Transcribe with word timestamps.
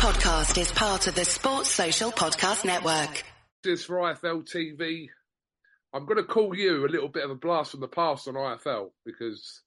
podcast 0.00 0.58
is 0.58 0.72
part 0.72 1.06
of 1.08 1.14
the 1.14 1.26
Sports 1.26 1.68
Social 1.68 2.10
Podcast 2.10 2.64
Network. 2.64 3.22
This 3.62 3.84
for 3.84 3.96
IFL 3.96 4.50
TV. 4.50 5.08
I'm 5.92 6.06
going 6.06 6.16
to 6.16 6.24
call 6.24 6.56
you 6.56 6.86
a 6.86 6.88
little 6.88 7.10
bit 7.10 7.22
of 7.22 7.30
a 7.30 7.34
blast 7.34 7.72
from 7.72 7.80
the 7.80 7.88
past 7.88 8.26
on 8.26 8.32
IFL 8.32 8.92
because 9.04 9.60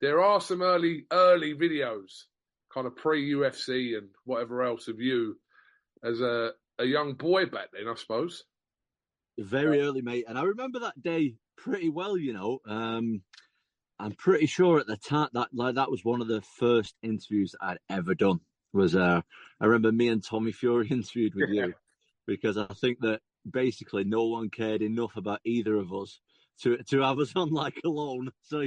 there 0.00 0.22
are 0.22 0.40
some 0.40 0.62
early, 0.62 1.04
early 1.12 1.52
videos, 1.52 2.22
kind 2.72 2.86
of 2.86 2.96
pre 2.96 3.30
UFC 3.30 3.98
and 3.98 4.08
whatever 4.24 4.62
else 4.62 4.88
of 4.88 5.00
you 5.00 5.36
as 6.02 6.18
a, 6.22 6.52
a 6.78 6.86
young 6.86 7.12
boy 7.12 7.44
back 7.44 7.68
then, 7.74 7.86
I 7.86 7.94
suppose. 7.94 8.42
Very 9.36 9.82
early, 9.82 10.00
mate. 10.00 10.24
And 10.26 10.38
I 10.38 10.44
remember 10.44 10.78
that 10.78 11.02
day 11.02 11.34
pretty 11.58 11.90
well, 11.90 12.16
you 12.16 12.32
know. 12.32 12.60
Um, 12.66 13.20
I'm 13.98 14.12
pretty 14.12 14.46
sure 14.46 14.80
at 14.80 14.86
the 14.86 14.96
time 14.96 15.28
that 15.34 15.48
like 15.52 15.74
that 15.74 15.90
was 15.90 16.02
one 16.02 16.22
of 16.22 16.28
the 16.28 16.40
first 16.58 16.94
interviews 17.02 17.54
I'd 17.60 17.80
ever 17.90 18.14
done. 18.14 18.40
Was 18.74 18.96
uh, 18.96 19.22
I 19.60 19.64
remember 19.64 19.92
me 19.92 20.08
and 20.08 20.22
Tommy 20.22 20.52
Fury 20.52 20.88
interviewed 20.90 21.34
with 21.34 21.48
you 21.50 21.74
because 22.26 22.58
I 22.58 22.66
think 22.66 22.98
that 23.00 23.20
basically 23.48 24.04
no 24.04 24.24
one 24.24 24.50
cared 24.50 24.82
enough 24.82 25.16
about 25.16 25.40
either 25.44 25.76
of 25.76 25.92
us 25.92 26.20
to 26.62 26.78
to 26.78 27.00
have 27.00 27.18
us 27.20 27.32
on 27.36 27.50
like 27.50 27.80
alone. 27.84 28.30
So 28.42 28.66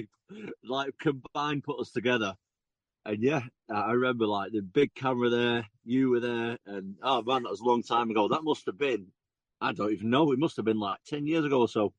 like 0.63 0.93
combined 0.99 1.63
put 1.63 1.80
us 1.80 1.91
together. 1.91 2.35
And 3.05 3.21
yeah, 3.21 3.41
I 3.73 3.91
remember 3.91 4.27
like 4.27 4.52
the 4.52 4.61
big 4.61 4.93
camera 4.95 5.30
there, 5.30 5.67
you 5.85 6.09
were 6.09 6.19
there, 6.19 6.58
and 6.66 6.95
oh 7.03 7.21
man, 7.21 7.44
that 7.44 7.49
was 7.49 7.61
a 7.61 7.66
long 7.66 7.83
time 7.83 8.09
ago. 8.09 8.27
That 8.27 8.44
must 8.44 8.66
have 8.66 8.77
been, 8.77 9.08
I 9.61 9.71
don't 9.71 9.94
even 9.94 10.09
know, 10.09 10.31
it 10.31 10.39
must 10.39 10.58
have 10.58 10.66
been 10.66 10.80
like 10.80 10.99
10 11.08 11.25
years 11.25 11.45
ago 11.45 11.61
or 11.61 11.69
so. 11.69 11.94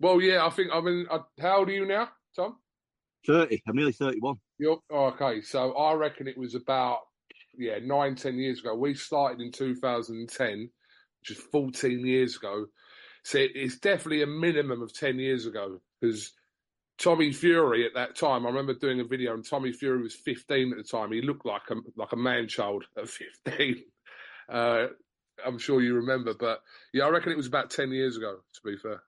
Well, 0.00 0.20
yeah, 0.22 0.46
I 0.46 0.50
think, 0.50 0.70
I 0.72 0.80
mean, 0.80 1.06
uh, 1.10 1.18
how 1.40 1.58
old 1.58 1.68
are 1.68 1.72
you 1.72 1.84
now, 1.84 2.08
Tom? 2.34 2.56
30, 3.26 3.62
I'm 3.68 3.76
nearly 3.76 3.92
31. 3.92 4.36
You're, 4.58 4.80
oh, 4.90 5.06
okay, 5.06 5.40
so 5.42 5.72
I 5.74 5.94
reckon 5.94 6.28
it 6.28 6.38
was 6.38 6.54
about, 6.54 6.98
yeah, 7.56 7.78
nine, 7.82 8.14
ten 8.14 8.38
years 8.38 8.60
ago. 8.60 8.74
We 8.74 8.94
started 8.94 9.40
in 9.40 9.52
2010, 9.52 10.70
which 11.20 11.30
is 11.30 11.44
14 11.52 12.06
years 12.06 12.36
ago. 12.36 12.66
So 13.24 13.38
it's 13.38 13.78
definitely 13.78 14.22
a 14.22 14.26
minimum 14.26 14.82
of 14.82 14.92
10 14.92 15.18
years 15.18 15.46
ago 15.46 15.80
because 16.00 16.32
Tommy 16.98 17.32
Fury 17.32 17.84
at 17.84 17.94
that 17.94 18.16
time, 18.16 18.44
I 18.46 18.48
remember 18.48 18.74
doing 18.74 19.00
a 19.00 19.04
video 19.04 19.34
and 19.34 19.46
Tommy 19.48 19.72
Fury 19.72 20.02
was 20.02 20.14
15 20.14 20.72
at 20.72 20.78
the 20.78 20.84
time. 20.84 21.12
He 21.12 21.22
looked 21.22 21.46
like 21.46 21.62
a, 21.70 21.74
like 21.96 22.12
a 22.12 22.16
man 22.16 22.48
child 22.48 22.84
at 22.96 23.08
15. 23.08 23.82
Uh, 24.50 24.86
I'm 25.44 25.58
sure 25.58 25.82
you 25.82 25.94
remember, 25.96 26.32
but 26.32 26.62
yeah, 26.94 27.04
I 27.04 27.10
reckon 27.10 27.32
it 27.32 27.36
was 27.36 27.46
about 27.46 27.68
10 27.68 27.90
years 27.90 28.16
ago, 28.16 28.38
to 28.54 28.60
be 28.64 28.78
fair. 28.78 29.02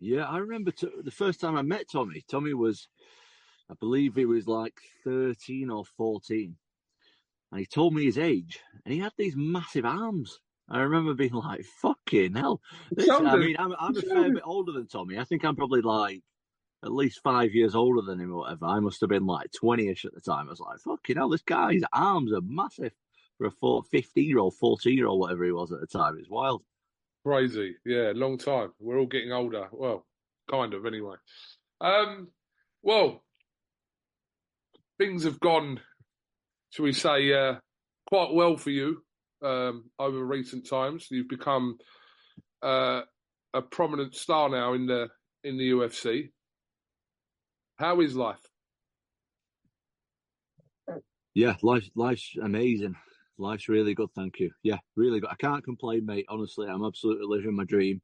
Yeah, 0.00 0.24
I 0.24 0.38
remember 0.38 0.70
t- 0.70 0.88
the 1.02 1.10
first 1.10 1.38
time 1.38 1.54
I 1.54 1.60
met 1.60 1.90
Tommy. 1.92 2.24
Tommy 2.26 2.54
was, 2.54 2.88
I 3.70 3.74
believe 3.80 4.14
he 4.14 4.26
was 4.26 4.46
like 4.46 4.78
13 5.04 5.70
or 5.70 5.84
14. 5.96 6.56
And 7.50 7.60
he 7.60 7.66
told 7.66 7.94
me 7.94 8.04
his 8.04 8.18
age, 8.18 8.60
and 8.84 8.92
he 8.92 9.00
had 9.00 9.12
these 9.16 9.36
massive 9.36 9.84
arms. 9.84 10.40
I 10.68 10.80
remember 10.80 11.14
being 11.14 11.32
like, 11.32 11.64
fucking 11.80 12.34
hell. 12.34 12.60
This, 12.90 13.08
I 13.08 13.36
mean, 13.36 13.56
I'm, 13.58 13.74
I'm 13.78 13.96
a 13.96 14.02
fair 14.02 14.32
bit 14.32 14.42
older 14.44 14.72
than 14.72 14.86
Tommy. 14.86 15.18
I 15.18 15.24
think 15.24 15.44
I'm 15.44 15.56
probably 15.56 15.82
like 15.82 16.22
at 16.84 16.92
least 16.92 17.22
five 17.22 17.54
years 17.54 17.74
older 17.74 18.02
than 18.02 18.20
him 18.20 18.32
or 18.32 18.38
whatever. 18.38 18.66
I 18.66 18.80
must 18.80 19.00
have 19.00 19.10
been 19.10 19.26
like 19.26 19.52
20 19.52 19.88
ish 19.88 20.04
at 20.04 20.14
the 20.14 20.20
time. 20.20 20.48
I 20.48 20.50
was 20.50 20.60
like, 20.60 20.78
fucking 20.80 21.16
hell, 21.16 21.28
this 21.28 21.42
guy's 21.42 21.82
arms 21.92 22.32
are 22.32 22.42
massive 22.42 22.92
for 23.38 23.46
a 23.46 23.50
four, 23.50 23.82
15 23.84 24.28
year 24.28 24.38
old, 24.38 24.54
14 24.54 24.96
year 24.96 25.06
old, 25.06 25.20
whatever 25.20 25.44
he 25.44 25.52
was 25.52 25.72
at 25.72 25.80
the 25.80 25.86
time. 25.86 26.16
It's 26.18 26.28
wild. 26.28 26.62
Crazy. 27.24 27.76
Yeah, 27.86 28.12
long 28.14 28.36
time. 28.36 28.72
We're 28.78 28.98
all 28.98 29.06
getting 29.06 29.32
older. 29.32 29.68
Well, 29.72 30.04
kind 30.50 30.74
of 30.74 30.84
anyway. 30.84 31.16
Um, 31.80 32.28
well, 32.82 33.22
things 34.98 35.24
have 35.24 35.40
gone, 35.40 35.80
shall 36.70 36.84
we 36.84 36.92
say, 36.92 37.32
uh, 37.32 37.54
quite 38.06 38.32
well 38.32 38.56
for 38.56 38.70
you 38.70 39.02
um, 39.42 39.90
over 39.98 40.24
recent 40.24 40.68
times. 40.68 41.08
You've 41.10 41.28
become 41.28 41.78
uh, 42.62 43.02
a 43.52 43.62
prominent 43.62 44.14
star 44.14 44.48
now 44.48 44.74
in 44.74 44.86
the 44.86 45.08
in 45.42 45.58
the 45.58 45.70
UFC. 45.70 46.30
How 47.76 48.00
is 48.00 48.14
life? 48.14 48.40
Yeah, 51.34 51.54
life 51.62 51.88
life's 51.94 52.32
amazing. 52.42 52.94
Life's 53.36 53.68
really 53.68 53.94
good, 53.94 54.10
thank 54.14 54.38
you. 54.38 54.52
Yeah, 54.62 54.78
really 54.94 55.18
good. 55.18 55.30
I 55.30 55.34
can't 55.34 55.64
complain, 55.64 56.06
mate. 56.06 56.26
Honestly, 56.28 56.68
I'm 56.68 56.84
absolutely 56.84 57.26
living 57.26 57.56
my 57.56 57.64
dream. 57.64 58.00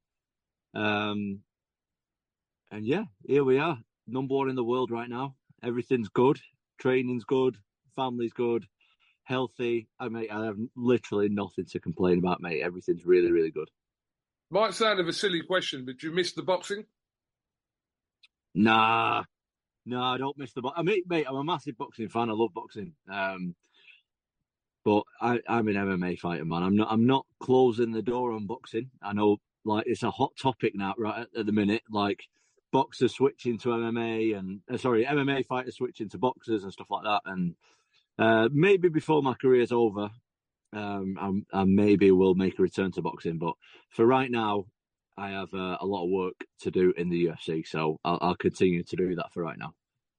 Um, 0.75 1.41
and 2.72 2.84
yeah, 2.84 3.04
here 3.26 3.44
we 3.44 3.59
are, 3.59 3.78
number 4.09 4.34
one 4.34 4.50
in 4.50 4.56
the 4.56 4.64
world 4.64 4.91
right 4.91 5.09
now. 5.09 5.37
Everything's 5.62 6.09
good. 6.09 6.41
Training's 6.80 7.24
good. 7.24 7.56
Family's 7.94 8.32
good. 8.32 8.66
Healthy. 9.24 9.88
I 10.00 10.08
mate, 10.08 10.30
I 10.32 10.46
have 10.46 10.56
literally 10.74 11.28
nothing 11.28 11.66
to 11.66 11.80
complain 11.80 12.18
about, 12.18 12.41
mate. 12.41 12.62
Everything's 12.62 13.06
really, 13.06 13.30
really 13.30 13.50
good. 13.50 13.68
Might 14.50 14.74
sound 14.74 14.98
of 14.98 15.06
a 15.06 15.12
silly 15.12 15.42
question, 15.42 15.84
but 15.84 15.98
do 15.98 16.08
you 16.08 16.12
miss 16.12 16.32
the 16.32 16.42
boxing? 16.42 16.84
Nah, 18.54 19.22
no, 19.86 20.02
I 20.02 20.19
don't 20.19 20.36
miss 20.36 20.52
the 20.52 20.62
box. 20.62 20.74
I 20.76 20.82
mean, 20.82 21.02
mate, 21.06 21.26
I'm 21.28 21.36
a 21.36 21.44
massive 21.44 21.78
boxing 21.78 22.08
fan. 22.08 22.30
I 22.30 22.32
love 22.32 22.52
boxing. 22.52 22.94
Um, 23.08 23.54
but 24.84 25.04
I, 25.20 25.40
I'm 25.48 25.69
an 25.69 25.74
MMA 25.74 26.19
fighter, 26.19 26.44
man. 26.44 26.62
I'm 26.62 26.76
not. 26.76 26.88
I'm 26.90 27.06
not 27.06 27.26
closing 27.38 27.92
the 27.92 28.02
door 28.02 28.32
on 28.32 28.46
boxing. 28.46 28.90
I 29.02 29.12
know, 29.12 29.36
like, 29.64 29.84
it's 29.86 30.02
a 30.02 30.10
hot 30.10 30.32
topic 30.40 30.74
now, 30.74 30.94
right 30.98 31.20
at, 31.20 31.40
at 31.40 31.46
the 31.46 31.52
minute. 31.52 31.82
Like, 31.90 32.24
boxers 32.72 33.14
switching 33.14 33.58
to 33.58 33.69
MMA, 33.69 34.38
and 34.38 34.60
uh, 34.72 34.76
sorry, 34.76 35.04
MMA 35.04 35.47
fighters 35.47 35.76
switching 35.76 36.08
to 36.10 36.19
boxers 36.19 36.64
and 36.64 36.72
stuff 36.72 36.91
like 36.91 37.04
that. 37.04 37.22
And 37.26 37.54
uh, 38.19 38.48
maybe 38.53 38.88
before 38.88 39.22
my 39.22 39.34
career's 39.34 39.72
over, 39.72 40.10
um, 40.72 41.44
I, 41.53 41.64
maybe 41.64 42.10
will 42.10 42.34
make 42.34 42.58
a 42.58 42.62
return 42.62 42.92
to 42.92 43.03
boxing. 43.03 43.38
But 43.38 43.54
for 43.91 44.06
right 44.06 44.31
now, 44.31 44.66
I 45.16 45.31
have 45.31 45.53
uh, 45.53 45.76
a 45.81 45.86
lot 45.86 46.04
of 46.04 46.10
work 46.10 46.44
to 46.60 46.70
do 46.70 46.92
in 46.97 47.10
the 47.10 47.26
UFC, 47.26 47.66
so 47.66 47.98
I'll, 48.04 48.19
I'll, 48.20 48.36
continue 48.36 48.82
to 48.84 48.97
do 48.97 49.14
that 49.16 49.32
for 49.32 49.42
right 49.42 49.58
now. 49.58 49.75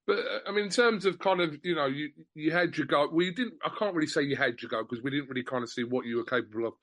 But 0.05 0.19
uh, 0.19 0.39
I 0.47 0.51
mean, 0.51 0.65
in 0.65 0.69
terms 0.69 1.05
of 1.05 1.19
kind 1.19 1.41
of, 1.41 1.57
you 1.63 1.75
know, 1.75 1.87
you 1.87 2.09
you 2.35 2.51
had 2.51 2.77
your 2.77 2.85
go. 2.85 3.09
Well, 3.11 3.25
you 3.25 3.33
didn't. 3.33 3.55
I 3.63 3.71
can't 3.77 3.95
really 3.95 4.07
say 4.07 4.23
you 4.23 4.35
had 4.35 4.61
your 4.61 4.69
go 4.69 4.83
because 4.83 5.03
we 5.03 5.11
didn't 5.11 5.29
really 5.29 5.43
kind 5.43 5.63
of 5.63 5.69
see 5.69 5.83
what 5.83 6.05
you 6.05 6.17
were 6.17 6.25
capable 6.25 6.67
of 6.67 6.73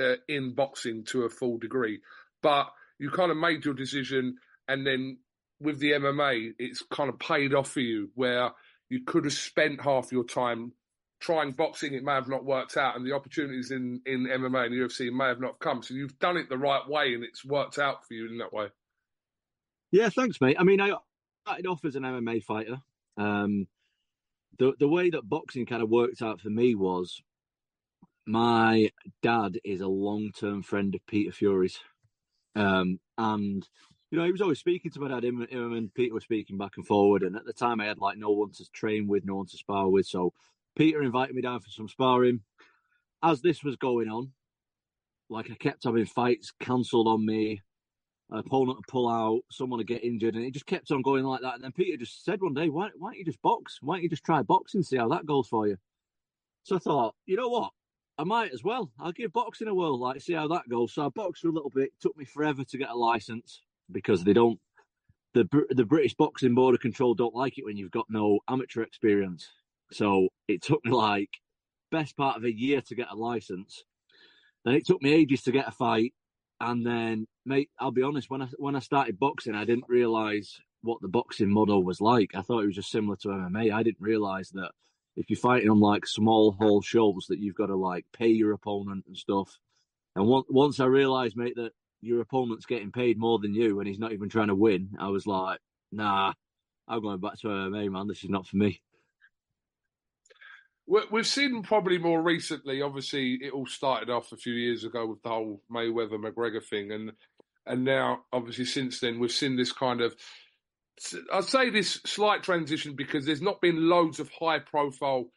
uh, 0.00 0.16
in 0.28 0.54
boxing 0.54 1.04
to 1.04 1.24
a 1.24 1.28
full 1.28 1.58
degree. 1.58 2.00
But 2.42 2.68
you 2.98 3.10
kind 3.10 3.30
of 3.30 3.36
made 3.36 3.64
your 3.64 3.74
decision, 3.74 4.36
and 4.70 4.86
then 4.86 5.18
with 5.60 5.78
the 5.78 5.92
MMA, 5.92 6.52
it's 6.58 6.82
kind 6.90 7.10
of 7.10 7.18
paid 7.18 7.54
off 7.54 7.70
for 7.70 7.80
you 7.80 8.10
where 8.14 8.50
you 8.88 9.04
could 9.04 9.24
have 9.24 9.34
spent 9.34 9.80
half 9.82 10.10
your 10.10 10.24
time 10.24 10.72
trying 11.20 11.52
boxing, 11.52 11.94
it 11.94 12.02
may 12.02 12.12
have 12.12 12.28
not 12.28 12.44
worked 12.44 12.76
out, 12.76 12.96
and 12.96 13.06
the 13.06 13.12
opportunities 13.12 13.70
in, 13.70 14.00
in 14.06 14.26
MMA 14.26 14.66
and 14.66 14.74
UFC 14.74 15.12
may 15.12 15.26
have 15.26 15.40
not 15.40 15.60
come. 15.60 15.82
So 15.82 15.94
you've 15.94 16.18
done 16.18 16.36
it 16.36 16.48
the 16.48 16.58
right 16.58 16.86
way, 16.88 17.14
and 17.14 17.22
it's 17.22 17.44
worked 17.44 17.78
out 17.78 18.06
for 18.06 18.14
you 18.14 18.28
in 18.28 18.38
that 18.38 18.52
way. 18.52 18.68
Yeah, 19.92 20.08
thanks, 20.08 20.40
mate. 20.40 20.56
I 20.58 20.64
mean, 20.64 20.80
I 20.80 20.94
started 21.44 21.66
off 21.66 21.84
as 21.84 21.96
an 21.96 22.04
MMA 22.04 22.42
fighter. 22.42 22.78
Um, 23.16 23.66
the 24.58 24.72
the 24.78 24.88
way 24.88 25.10
that 25.10 25.28
boxing 25.28 25.66
kind 25.66 25.82
of 25.82 25.90
worked 25.90 26.22
out 26.22 26.40
for 26.40 26.48
me 26.48 26.74
was 26.74 27.20
my 28.26 28.90
dad 29.22 29.58
is 29.64 29.80
a 29.80 29.88
long 29.88 30.30
term 30.32 30.62
friend 30.62 30.94
of 30.94 31.04
Peter 31.06 31.32
Fury's, 31.32 31.78
um, 32.54 32.98
and 33.18 33.68
you 34.10 34.18
know 34.18 34.24
he 34.24 34.32
was 34.32 34.40
always 34.40 34.58
speaking 34.58 34.90
to 34.92 35.00
my 35.00 35.08
dad. 35.08 35.24
Him, 35.24 35.46
him 35.48 35.72
and 35.72 35.94
Peter 35.94 36.14
were 36.14 36.20
speaking 36.20 36.58
back 36.58 36.72
and 36.76 36.86
forward, 36.86 37.22
and 37.22 37.36
at 37.36 37.44
the 37.44 37.52
time 37.52 37.80
I 37.80 37.86
had 37.86 37.98
like 37.98 38.18
no 38.18 38.30
one 38.30 38.50
to 38.52 38.70
train 38.72 39.06
with, 39.06 39.24
no 39.24 39.36
one 39.36 39.46
to 39.46 39.56
spar 39.56 39.88
with, 39.88 40.06
so 40.06 40.32
Peter 40.76 41.02
invited 41.02 41.34
me 41.34 41.42
down 41.42 41.60
for 41.60 41.70
some 41.70 41.88
sparring. 41.88 42.40
As 43.22 43.42
this 43.42 43.62
was 43.62 43.76
going 43.76 44.08
on, 44.08 44.32
like 45.28 45.50
I 45.50 45.54
kept 45.54 45.84
having 45.84 46.06
fights 46.06 46.52
cancelled 46.58 47.06
on 47.06 47.24
me, 47.24 47.60
an 48.30 48.38
opponent 48.38 48.78
to 48.78 48.90
pull 48.90 49.08
out, 49.08 49.42
someone 49.50 49.78
to 49.78 49.84
get 49.84 50.02
injured, 50.02 50.34
and 50.34 50.44
it 50.44 50.52
just 50.54 50.66
kept 50.66 50.90
on 50.90 51.02
going 51.02 51.24
like 51.24 51.42
that. 51.42 51.54
And 51.54 51.62
then 51.62 51.72
Peter 51.72 51.96
just 51.96 52.24
said 52.24 52.40
one 52.40 52.54
day, 52.54 52.68
why, 52.68 52.88
why 52.96 53.10
don't 53.10 53.18
you 53.18 53.24
just 53.24 53.42
box? 53.42 53.78
Why 53.82 53.96
don't 53.96 54.04
you 54.04 54.08
just 54.08 54.24
try 54.24 54.42
boxing, 54.42 54.82
see 54.82 54.96
how 54.96 55.08
that 55.08 55.26
goes 55.26 55.48
for 55.48 55.68
you? 55.68 55.76
So 56.62 56.76
I 56.76 56.78
thought, 56.78 57.14
you 57.26 57.36
know 57.36 57.48
what? 57.48 57.72
I 58.18 58.24
might 58.24 58.52
as 58.52 58.64
well. 58.64 58.90
I'll 58.98 59.12
give 59.12 59.32
boxing 59.32 59.68
a 59.68 59.74
whirl, 59.74 59.98
like 59.98 60.20
see 60.20 60.34
how 60.34 60.48
that 60.48 60.68
goes. 60.68 60.94
So 60.94 61.06
I 61.06 61.08
boxed 61.10 61.42
for 61.42 61.48
a 61.48 61.52
little 61.52 61.70
bit. 61.70 61.84
It 61.84 62.00
took 62.00 62.16
me 62.16 62.24
forever 62.24 62.64
to 62.64 62.78
get 62.78 62.90
a 62.90 62.94
license 62.96 63.62
because 63.92 64.24
they 64.24 64.32
don't. 64.32 64.58
The 65.34 65.48
the 65.70 65.84
British 65.84 66.14
Boxing 66.14 66.54
Board 66.54 66.74
of 66.74 66.80
Control 66.80 67.14
don't 67.14 67.34
like 67.34 67.58
it 67.58 67.64
when 67.64 67.76
you've 67.76 67.92
got 67.92 68.06
no 68.08 68.40
amateur 68.48 68.82
experience. 68.82 69.48
So 69.92 70.28
it 70.48 70.62
took 70.62 70.84
me 70.84 70.92
like 70.92 71.30
best 71.90 72.16
part 72.16 72.36
of 72.36 72.44
a 72.44 72.52
year 72.52 72.80
to 72.82 72.94
get 72.94 73.10
a 73.10 73.16
license. 73.16 73.84
Then 74.64 74.74
it 74.74 74.86
took 74.86 75.02
me 75.02 75.12
ages 75.12 75.42
to 75.42 75.52
get 75.52 75.68
a 75.68 75.72
fight. 75.72 76.14
And 76.60 76.84
then, 76.86 77.26
mate, 77.46 77.70
I'll 77.78 77.90
be 77.90 78.02
honest, 78.02 78.28
when 78.28 78.42
I 78.42 78.48
when 78.58 78.76
I 78.76 78.80
started 78.80 79.18
boxing, 79.18 79.54
I 79.54 79.64
didn't 79.64 79.88
realise 79.88 80.60
what 80.82 81.00
the 81.00 81.08
boxing 81.08 81.50
model 81.50 81.82
was 81.82 82.00
like. 82.00 82.32
I 82.34 82.42
thought 82.42 82.62
it 82.62 82.66
was 82.66 82.76
just 82.76 82.90
similar 82.90 83.16
to 83.16 83.28
MMA. 83.28 83.72
I 83.72 83.82
didn't 83.82 84.00
realise 84.00 84.50
that 84.50 84.72
if 85.16 85.28
you're 85.28 85.38
fighting 85.38 85.70
on 85.70 85.80
like 85.80 86.06
small 86.06 86.52
hall 86.52 86.82
shows, 86.82 87.26
that 87.28 87.38
you've 87.38 87.54
got 87.54 87.66
to 87.66 87.76
like 87.76 88.04
pay 88.12 88.28
your 88.28 88.52
opponent 88.52 89.04
and 89.06 89.16
stuff. 89.16 89.58
And 90.16 90.26
once 90.26 90.46
once 90.50 90.80
I 90.80 90.86
realised, 90.86 91.36
mate, 91.36 91.56
that 91.56 91.72
your 92.00 92.20
opponent's 92.20 92.66
getting 92.66 92.92
paid 92.92 93.18
more 93.18 93.38
than 93.38 93.54
you 93.54 93.78
and 93.78 93.88
he's 93.88 93.98
not 93.98 94.12
even 94.12 94.28
trying 94.28 94.48
to 94.48 94.54
win, 94.54 94.90
I 94.98 95.08
was 95.08 95.26
like, 95.26 95.60
nah, 95.92 96.32
I'm 96.88 97.02
going 97.02 97.20
back 97.20 97.38
to 97.40 97.48
MMA, 97.48 97.90
man. 97.90 98.08
This 98.08 98.24
is 98.24 98.30
not 98.30 98.46
for 98.46 98.56
me. 98.56 98.80
We've 101.12 101.26
seen 101.26 101.62
probably 101.62 101.98
more 101.98 102.20
recently. 102.20 102.82
Obviously, 102.82 103.34
it 103.34 103.52
all 103.52 103.66
started 103.66 104.10
off 104.10 104.32
a 104.32 104.36
few 104.36 104.54
years 104.54 104.82
ago 104.82 105.06
with 105.06 105.22
the 105.22 105.28
whole 105.28 105.62
Mayweather 105.72 106.18
McGregor 106.18 106.64
thing, 106.64 106.90
and 106.90 107.12
and 107.64 107.84
now 107.84 108.24
obviously 108.32 108.64
since 108.64 108.98
then 108.98 109.20
we've 109.20 109.30
seen 109.30 109.56
this 109.56 109.70
kind 109.70 110.00
of. 110.00 110.16
I'd 111.32 111.44
say 111.44 111.70
this 111.70 112.00
slight 112.04 112.42
transition 112.42 112.96
because 112.96 113.24
there's 113.24 113.40
not 113.40 113.60
been 113.60 113.88
loads 113.88 114.18
of 114.18 114.30
high 114.32 114.58
profile 114.58 115.30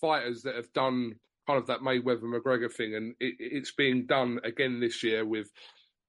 fighters 0.00 0.42
that 0.42 0.54
have 0.54 0.72
done 0.72 1.16
kind 1.44 1.58
of 1.58 1.66
that 1.66 1.80
Mayweather 1.80 2.22
McGregor 2.22 2.72
thing, 2.72 2.94
and 2.94 3.16
it, 3.18 3.34
it's 3.40 3.72
being 3.72 4.06
done 4.06 4.38
again 4.44 4.78
this 4.78 5.02
year 5.02 5.26
with 5.26 5.50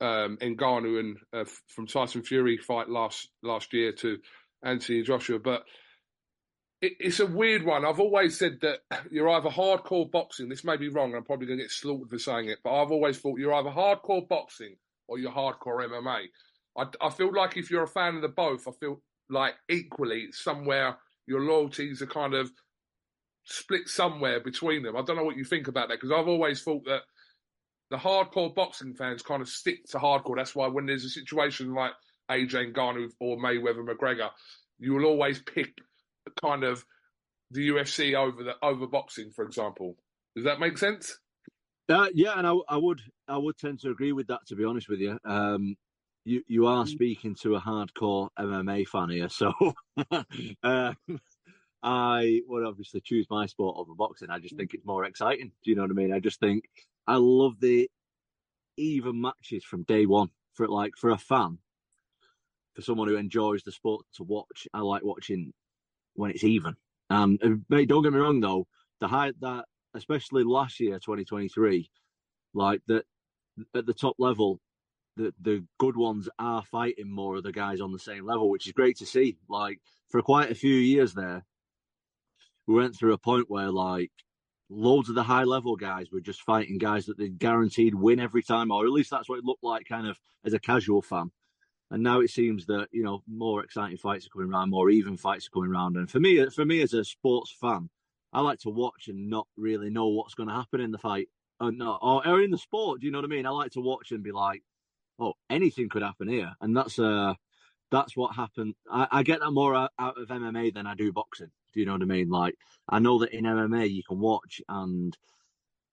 um, 0.01 0.37
Ngannou 0.37 0.99
and 0.99 1.17
uh, 1.31 1.45
from 1.67 1.87
Tyson 1.87 2.23
Fury 2.23 2.57
fight 2.57 2.89
last 2.89 3.29
last 3.43 3.71
year 3.73 3.91
to 3.93 4.17
Anthony 4.63 5.03
Joshua, 5.03 5.39
but 5.39 5.63
it, 6.81 6.93
it's 6.99 7.19
a 7.19 7.25
weird 7.25 7.63
one. 7.63 7.85
I've 7.85 7.99
always 7.99 8.37
said 8.37 8.59
that 8.61 8.79
you're 9.11 9.29
either 9.29 9.49
hardcore 9.49 10.11
boxing. 10.11 10.49
This 10.49 10.63
may 10.63 10.77
be 10.77 10.89
wrong, 10.89 11.15
I'm 11.15 11.23
probably 11.23 11.47
going 11.47 11.59
to 11.59 11.63
get 11.63 11.71
slaughtered 11.71 12.09
for 12.09 12.19
saying 12.19 12.49
it, 12.49 12.59
but 12.63 12.73
I've 12.73 12.91
always 12.91 13.19
thought 13.19 13.39
you're 13.39 13.53
either 13.53 13.69
hardcore 13.69 14.27
boxing 14.27 14.75
or 15.07 15.19
you're 15.19 15.31
hardcore 15.31 15.87
MMA. 15.87 16.25
I, 16.77 16.85
I 16.99 17.09
feel 17.09 17.33
like 17.33 17.57
if 17.57 17.69
you're 17.69 17.83
a 17.83 17.87
fan 17.87 18.15
of 18.15 18.21
the 18.21 18.29
both, 18.29 18.67
I 18.67 18.71
feel 18.71 19.01
like 19.29 19.55
equally 19.69 20.31
somewhere 20.31 20.97
your 21.27 21.41
loyalties 21.41 22.01
are 22.01 22.07
kind 22.07 22.33
of 22.33 22.51
split 23.43 23.87
somewhere 23.87 24.39
between 24.39 24.83
them. 24.83 24.95
I 24.95 25.01
don't 25.01 25.15
know 25.15 25.23
what 25.23 25.37
you 25.37 25.43
think 25.43 25.67
about 25.67 25.89
that 25.89 25.99
because 25.99 26.11
I've 26.11 26.27
always 26.27 26.61
thought 26.61 26.85
that 26.85 27.01
the 27.91 27.97
hardcore 27.97 28.55
boxing 28.55 28.93
fans 28.93 29.21
kind 29.21 29.41
of 29.41 29.49
stick 29.49 29.85
to 29.87 29.97
hardcore. 29.97 30.37
That's 30.37 30.55
why 30.55 30.67
when 30.67 30.85
there's 30.85 31.03
a 31.03 31.09
situation 31.09 31.73
like 31.73 31.91
AJ 32.31 32.73
Ngannou 32.73 33.09
or 33.19 33.37
Mayweather 33.37 33.85
McGregor, 33.85 34.29
you 34.79 34.93
will 34.93 35.05
always 35.05 35.41
pick 35.41 35.77
kind 36.41 36.63
of 36.63 36.83
the 37.51 37.69
UFC 37.69 38.15
over 38.15 38.43
the 38.43 38.53
over 38.63 38.87
boxing, 38.87 39.29
for 39.31 39.43
example. 39.43 39.97
Does 40.35 40.45
that 40.45 40.61
make 40.61 40.77
sense? 40.77 41.19
Uh, 41.89 42.07
yeah, 42.13 42.37
and 42.37 42.47
I, 42.47 42.55
I, 42.69 42.77
would 42.77 43.01
I 43.27 43.37
would 43.37 43.57
tend 43.57 43.81
to 43.81 43.89
agree 43.89 44.13
with 44.13 44.27
that. 44.27 44.39
To 44.47 44.55
be 44.55 44.63
honest 44.63 44.87
with 44.87 44.99
you, 44.99 45.19
um, 45.25 45.75
you 46.23 46.41
you 46.47 46.67
are 46.67 46.85
mm. 46.85 46.87
speaking 46.87 47.35
to 47.41 47.55
a 47.57 47.61
hardcore 47.61 48.29
MMA 48.39 48.87
fan 48.87 49.09
here, 49.09 49.27
so 49.27 49.51
uh, 50.63 50.93
I 51.83 52.41
would 52.47 52.65
obviously 52.65 53.01
choose 53.01 53.27
my 53.29 53.47
sport 53.47 53.75
over 53.77 53.93
boxing. 53.95 54.29
I 54.29 54.39
just 54.39 54.55
think 54.55 54.73
it's 54.73 54.85
more 54.85 55.03
exciting. 55.03 55.51
Do 55.61 55.69
you 55.69 55.75
know 55.75 55.81
what 55.81 55.91
I 55.91 55.95
mean? 55.95 56.13
I 56.13 56.19
just 56.19 56.39
think 56.39 56.63
I 57.07 57.15
love 57.15 57.59
the 57.59 57.89
even 58.77 59.21
matches 59.21 59.63
from 59.63 59.83
day 59.83 60.05
one. 60.05 60.29
For 60.53 60.67
like 60.67 60.93
for 60.97 61.11
a 61.11 61.17
fan, 61.17 61.59
for 62.75 62.81
someone 62.81 63.07
who 63.07 63.15
enjoys 63.15 63.63
the 63.63 63.71
sport 63.71 64.05
to 64.15 64.23
watch, 64.23 64.67
I 64.73 64.81
like 64.81 65.03
watching 65.03 65.53
when 66.15 66.31
it's 66.31 66.43
even. 66.43 66.75
Um, 67.09 67.37
mate, 67.69 67.87
don't 67.89 68.03
get 68.03 68.13
me 68.13 68.19
wrong 68.19 68.41
though, 68.41 68.67
the 68.99 69.07
high 69.07 69.31
that 69.41 69.65
especially 69.93 70.43
last 70.43 70.79
year, 70.79 70.95
2023, 70.95 71.89
like 72.53 72.81
that 72.87 73.05
at 73.75 73.85
the 73.85 73.93
top 73.93 74.15
level, 74.19 74.59
the 75.17 75.33
the 75.41 75.65
good 75.77 75.97
ones 75.97 76.29
are 76.39 76.63
fighting 76.63 77.11
more 77.11 77.37
of 77.37 77.43
the 77.43 77.51
guys 77.51 77.81
on 77.81 77.91
the 77.91 77.99
same 77.99 78.25
level, 78.25 78.49
which 78.49 78.67
is 78.67 78.73
great 78.73 78.97
to 78.97 79.05
see. 79.05 79.37
Like 79.49 79.79
for 80.09 80.21
quite 80.21 80.51
a 80.51 80.55
few 80.55 80.73
years 80.73 81.13
there, 81.13 81.45
we 82.67 82.75
went 82.75 82.95
through 82.95 83.13
a 83.13 83.17
point 83.17 83.49
where 83.49 83.71
like 83.71 84.11
loads 84.71 85.09
of 85.09 85.15
the 85.15 85.23
high 85.23 85.43
level 85.43 85.75
guys 85.75 86.11
were 86.11 86.21
just 86.21 86.41
fighting 86.41 86.77
guys 86.77 87.05
that 87.05 87.17
they 87.17 87.27
guaranteed 87.27 87.93
win 87.93 88.19
every 88.19 88.41
time, 88.41 88.71
or 88.71 88.85
at 88.85 88.91
least 88.91 89.11
that's 89.11 89.27
what 89.27 89.37
it 89.37 89.45
looked 89.45 89.63
like 89.63 89.85
kind 89.87 90.07
of 90.07 90.19
as 90.45 90.53
a 90.53 90.59
casual 90.59 91.01
fan. 91.01 91.31
And 91.91 92.03
now 92.03 92.21
it 92.21 92.29
seems 92.29 92.67
that 92.67 92.87
you 92.91 93.03
know 93.03 93.21
more 93.27 93.63
exciting 93.63 93.97
fights 93.97 94.25
are 94.25 94.29
coming 94.29 94.51
around, 94.51 94.69
more 94.69 94.89
even 94.89 95.17
fights 95.17 95.47
are 95.47 95.51
coming 95.51 95.71
around. 95.71 95.97
And 95.97 96.09
for 96.09 96.19
me, 96.19 96.43
for 96.49 96.65
me 96.65 96.81
as 96.81 96.93
a 96.93 97.03
sports 97.03 97.53
fan, 97.59 97.89
I 98.31 98.39
like 98.41 98.59
to 98.59 98.69
watch 98.69 99.09
and 99.09 99.29
not 99.29 99.47
really 99.57 99.89
know 99.89 100.07
what's 100.07 100.35
going 100.35 100.47
to 100.47 100.55
happen 100.55 100.79
in 100.79 100.91
the 100.91 100.97
fight, 100.97 101.27
or 101.59 101.67
uh, 101.67 101.71
not, 101.71 101.99
or, 102.01 102.25
or 102.25 102.41
in 102.41 102.51
the 102.51 102.57
sport. 102.57 103.01
Do 103.01 103.07
you 103.07 103.11
know 103.11 103.19
what 103.19 103.25
I 103.25 103.35
mean? 103.35 103.45
I 103.45 103.49
like 103.49 103.71
to 103.71 103.81
watch 103.81 104.11
and 104.11 104.23
be 104.23 104.31
like, 104.31 104.63
oh, 105.19 105.33
anything 105.49 105.89
could 105.89 106.01
happen 106.01 106.29
here, 106.29 106.53
and 106.61 106.75
that's 106.75 106.97
uh 106.97 107.33
that's 107.91 108.15
what 108.15 108.35
happened. 108.35 108.75
I, 108.89 109.07
I 109.11 109.23
get 109.23 109.41
that 109.41 109.51
more 109.51 109.75
out, 109.75 109.91
out 109.99 110.17
of 110.17 110.29
MMA 110.29 110.73
than 110.73 110.87
I 110.87 110.95
do 110.95 111.11
boxing. 111.11 111.51
Do 111.73 111.79
you 111.79 111.85
know 111.85 111.93
what 111.93 112.01
I 112.01 112.05
mean? 112.05 112.29
Like 112.29 112.55
I 112.89 112.99
know 112.99 113.19
that 113.19 113.33
in 113.33 113.45
MMA 113.45 113.89
you 113.89 114.03
can 114.07 114.19
watch 114.19 114.61
and 114.67 115.15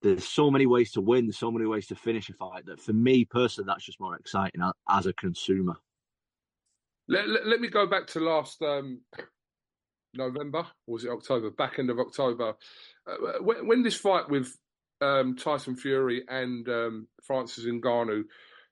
there's 0.03 0.27
so 0.27 0.51
many 0.51 0.67
ways 0.67 0.93
to 0.93 1.01
win, 1.01 1.33
so 1.33 1.51
many 1.51 1.67
ways 1.67 1.87
to 1.89 1.95
finish 1.95 2.29
a 2.29 2.33
fight 2.35 2.67
that 2.67 2.81
for 2.81 2.93
me 2.93 3.25
personally, 3.25 3.67
that's 3.67 3.85
just 3.85 4.01
more 4.01 4.17
exciting 4.17 4.61
as 4.89 5.07
a 5.07 5.13
consumer. 5.13 5.75
Let, 7.09 7.29
let, 7.29 7.47
let 7.47 7.61
me 7.61 7.69
go 7.69 7.87
back 7.87 8.07
to 8.09 8.21
last 8.21 8.61
um, 8.63 9.01
November, 10.15 10.67
or 10.87 10.95
was 10.95 11.05
it 11.05 11.11
October? 11.11 11.51
Back 11.51 11.79
end 11.79 11.91
of 11.91 11.99
October, 11.99 12.55
uh, 13.07 13.43
when, 13.43 13.67
when, 13.67 13.83
this 13.83 13.97
fight 13.97 14.29
with 14.29 14.55
um, 15.01 15.35
Tyson 15.37 15.75
Fury 15.75 16.25
and 16.29 16.69
um, 16.69 17.09
Francis 17.23 17.65
Ngannou 17.65 18.25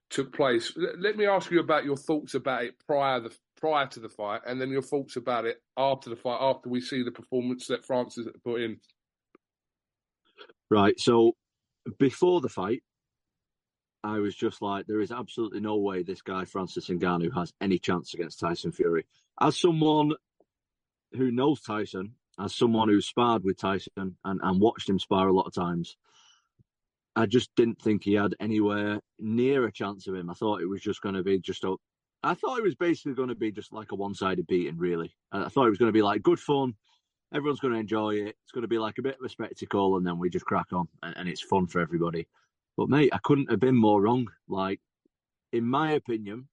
took 0.09 0.33
place. 0.33 0.71
Let, 0.75 0.99
let, 0.99 1.17
me 1.17 1.25
ask 1.25 1.51
you 1.51 1.59
about 1.59 1.83
your 1.83 1.97
thoughts 1.97 2.35
about 2.35 2.63
it 2.63 2.75
prior 2.85 3.19
the 3.19 3.35
prior 3.57 3.87
to 3.87 3.99
the 3.99 4.09
fight, 4.09 4.41
and 4.45 4.61
then 4.61 4.69
your 4.69 4.81
thoughts 4.81 5.15
about 5.15 5.45
it 5.45 5.61
after 5.75 6.09
the 6.09 6.15
fight, 6.15 6.39
after 6.39 6.69
we 6.69 6.81
see 6.81 7.03
the 7.03 7.11
performance 7.11 7.67
that 7.67 7.85
Francis 7.85 8.27
put 8.43 8.61
in. 8.61 8.79
Right. 10.69 10.99
So 10.99 11.33
before 11.99 12.41
the 12.41 12.49
fight, 12.49 12.83
I 14.03 14.19
was 14.19 14.35
just 14.35 14.61
like, 14.61 14.85
there 14.85 15.01
is 15.01 15.11
absolutely 15.11 15.59
no 15.59 15.77
way 15.77 16.03
this 16.03 16.21
guy, 16.21 16.45
Francis 16.45 16.87
Ngannou, 16.87 17.33
has 17.33 17.51
any 17.59 17.79
chance 17.79 18.13
against 18.13 18.39
Tyson 18.39 18.71
Fury. 18.71 19.05
As 19.41 19.59
someone 19.59 20.13
who 21.13 21.31
knows 21.31 21.61
Tyson, 21.61 22.13
as 22.39 22.53
someone 22.53 22.89
who's 22.89 23.07
sparred 23.07 23.43
with 23.43 23.57
Tyson 23.57 23.91
and, 24.23 24.39
and 24.43 24.61
watched 24.61 24.87
him 24.87 24.99
spar 24.99 25.27
a 25.27 25.33
lot 25.33 25.47
of 25.47 25.53
times, 25.53 25.97
I 27.15 27.25
just 27.25 27.49
didn't 27.55 27.81
think 27.81 28.03
he 28.03 28.13
had 28.13 28.35
anywhere 28.39 29.01
near 29.19 29.65
a 29.65 29.71
chance 29.71 30.05
of 30.07 30.13
him. 30.13 30.29
I 30.29 30.35
thought 30.35 30.61
it 30.61 30.69
was 30.69 30.81
just 30.81 31.01
going 31.01 31.15
to 31.15 31.23
be 31.23 31.39
just 31.39 31.63
a. 31.63 31.75
I 32.23 32.33
thought 32.33 32.57
it 32.57 32.63
was 32.63 32.75
basically 32.75 33.13
going 33.13 33.29
to 33.29 33.35
be 33.35 33.51
just 33.51 33.71
like 33.71 33.91
a 33.91 33.95
one-sided 33.95 34.47
beating. 34.47 34.77
Really, 34.77 35.15
I 35.31 35.49
thought 35.49 35.67
it 35.67 35.69
was 35.69 35.77
going 35.77 35.89
to 35.89 35.97
be 35.97 36.01
like 36.01 36.23
good 36.23 36.39
fun. 36.39 36.73
Everyone's 37.33 37.59
going 37.59 37.73
to 37.73 37.79
enjoy 37.79 38.15
it. 38.15 38.35
It's 38.43 38.51
going 38.53 38.63
to 38.63 38.67
be 38.67 38.79
like 38.79 38.97
a 38.97 39.01
bit 39.03 39.17
of 39.19 39.25
a 39.25 39.29
spectacle, 39.29 39.97
and 39.97 40.07
then 40.07 40.17
we 40.17 40.29
just 40.29 40.45
crack 40.45 40.71
on, 40.71 40.87
and, 41.03 41.15
and 41.17 41.29
it's 41.29 41.41
fun 41.41 41.67
for 41.67 41.79
everybody. 41.79 42.27
But 42.77 42.89
mate, 42.89 43.09
I 43.13 43.19
couldn't 43.23 43.51
have 43.51 43.59
been 43.59 43.75
more 43.75 44.01
wrong. 44.01 44.27
Like, 44.47 44.79
in 45.51 45.65
my 45.65 45.91
opinion, 45.91 46.47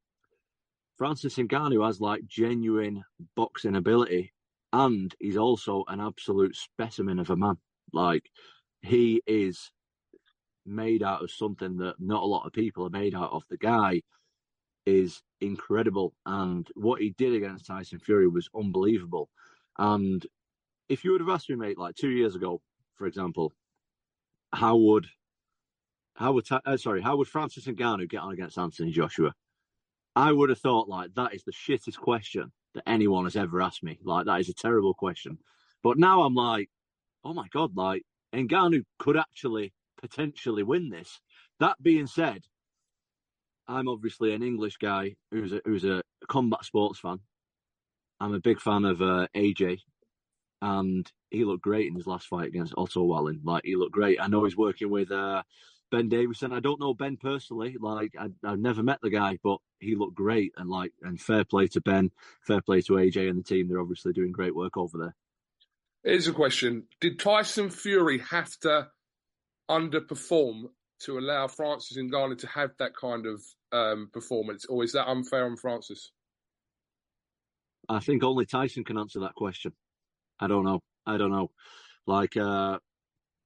Francis 0.96 1.36
Ngannou 1.36 1.84
has 1.86 2.00
like 2.00 2.26
genuine 2.26 3.04
boxing 3.36 3.76
ability, 3.76 4.32
and 4.72 5.14
he's 5.20 5.36
also 5.36 5.84
an 5.88 6.00
absolute 6.00 6.56
specimen 6.56 7.18
of 7.18 7.30
a 7.30 7.36
man. 7.36 7.56
Like, 7.92 8.30
he 8.82 9.22
is 9.26 9.70
made 10.66 11.02
out 11.02 11.22
of 11.22 11.30
something 11.30 11.76
that 11.78 11.96
not 11.98 12.22
a 12.22 12.26
lot 12.26 12.46
of 12.46 12.52
people 12.52 12.86
are 12.86 12.90
made 12.90 13.14
out 13.14 13.32
of. 13.32 13.44
The 13.48 13.58
guy 13.58 14.02
is 14.86 15.22
incredible, 15.40 16.14
and 16.26 16.68
what 16.74 17.00
he 17.00 17.10
did 17.10 17.34
against 17.34 17.66
Tyson 17.66 17.98
Fury 17.98 18.28
was 18.28 18.48
unbelievable. 18.54 19.28
And 19.78 20.24
if 20.88 21.04
you 21.04 21.12
would 21.12 21.20
have 21.20 21.30
asked 21.30 21.48
me, 21.50 21.56
mate, 21.56 21.78
like 21.78 21.94
two 21.94 22.10
years 22.10 22.34
ago, 22.34 22.60
for 22.94 23.06
example, 23.06 23.52
how 24.52 24.76
would 24.76 25.06
how 26.14 26.32
would 26.32 26.46
uh, 26.50 26.76
sorry, 26.76 27.02
how 27.02 27.16
would 27.16 27.28
Francis 27.28 27.66
Ngannou 27.66 28.08
get 28.08 28.20
on 28.20 28.32
against 28.32 28.58
Anthony 28.58 28.92
Joshua? 28.92 29.34
I 30.14 30.30
would 30.30 30.48
have 30.50 30.60
thought 30.60 30.88
like 30.88 31.14
that 31.14 31.34
is 31.34 31.42
the 31.44 31.52
shittest 31.52 31.96
question 31.96 32.52
that 32.74 32.88
anyone 32.88 33.24
has 33.24 33.36
ever 33.36 33.60
asked 33.60 33.82
me. 33.82 33.98
Like 34.04 34.26
that 34.26 34.40
is 34.40 34.48
a 34.48 34.54
terrible 34.54 34.94
question. 34.94 35.38
But 35.82 35.98
now 35.98 36.22
I'm 36.22 36.34
like, 36.34 36.70
oh 37.24 37.34
my 37.34 37.48
god, 37.52 37.76
like 37.76 38.02
Ngannou 38.32 38.84
could 38.98 39.16
actually 39.16 39.72
potentially 40.00 40.62
win 40.62 40.90
this. 40.90 41.20
That 41.58 41.82
being 41.82 42.06
said, 42.06 42.42
I'm 43.66 43.88
obviously 43.88 44.34
an 44.34 44.42
English 44.42 44.76
guy 44.76 45.16
who's 45.30 45.52
a, 45.52 45.60
who's 45.64 45.84
a 45.84 46.02
combat 46.28 46.64
sports 46.64 46.98
fan. 46.98 47.20
I'm 48.20 48.34
a 48.34 48.40
big 48.40 48.60
fan 48.60 48.84
of 48.84 49.02
uh, 49.02 49.26
AJ, 49.34 49.80
and 50.62 51.10
he 51.30 51.44
looked 51.44 51.62
great 51.62 51.88
in 51.88 51.94
his 51.94 52.06
last 52.06 52.26
fight 52.26 52.48
against 52.48 52.74
Otto 52.76 53.02
Wallin. 53.02 53.40
Like 53.44 53.64
he 53.64 53.76
looked 53.76 53.92
great. 53.92 54.20
I 54.20 54.28
know 54.28 54.44
he's 54.44 54.56
working 54.56 54.90
with 54.90 55.10
uh, 55.10 55.42
Ben 55.90 56.08
Davison. 56.08 56.52
I 56.52 56.60
don't 56.60 56.80
know 56.80 56.94
Ben 56.94 57.16
personally. 57.16 57.76
Like 57.78 58.14
I, 58.18 58.28
have 58.48 58.58
never 58.58 58.82
met 58.82 59.00
the 59.02 59.10
guy, 59.10 59.38
but 59.42 59.58
he 59.80 59.94
looked 59.94 60.14
great. 60.14 60.52
And 60.56 60.70
like, 60.70 60.92
and 61.02 61.20
fair 61.20 61.44
play 61.44 61.66
to 61.68 61.80
Ben, 61.80 62.10
fair 62.42 62.60
play 62.60 62.80
to 62.82 62.94
AJ 62.94 63.28
and 63.28 63.38
the 63.38 63.44
team. 63.44 63.68
They're 63.68 63.80
obviously 63.80 64.12
doing 64.12 64.32
great 64.32 64.54
work 64.54 64.76
over 64.76 64.98
there. 64.98 65.14
Here's 66.04 66.28
a 66.28 66.32
question: 66.32 66.84
Did 67.00 67.18
Tyson 67.18 67.70
Fury 67.70 68.18
have 68.30 68.58
to 68.60 68.88
underperform 69.70 70.64
to 71.04 71.18
allow 71.18 71.46
Francis 71.46 71.96
Ngannou 71.96 72.38
to 72.38 72.46
have 72.48 72.70
that 72.78 72.96
kind 72.96 73.26
of 73.26 73.42
um, 73.72 74.10
performance, 74.12 74.64
or 74.66 74.84
is 74.84 74.92
that 74.92 75.08
unfair 75.08 75.46
on 75.46 75.56
Francis? 75.56 76.10
I 77.88 78.00
think 78.00 78.22
only 78.22 78.46
Tyson 78.46 78.84
can 78.84 78.98
answer 78.98 79.20
that 79.20 79.34
question. 79.34 79.72
I 80.40 80.46
don't 80.46 80.64
know. 80.64 80.80
I 81.06 81.16
don't 81.18 81.30
know. 81.30 81.50
Like 82.06 82.36
uh, 82.36 82.78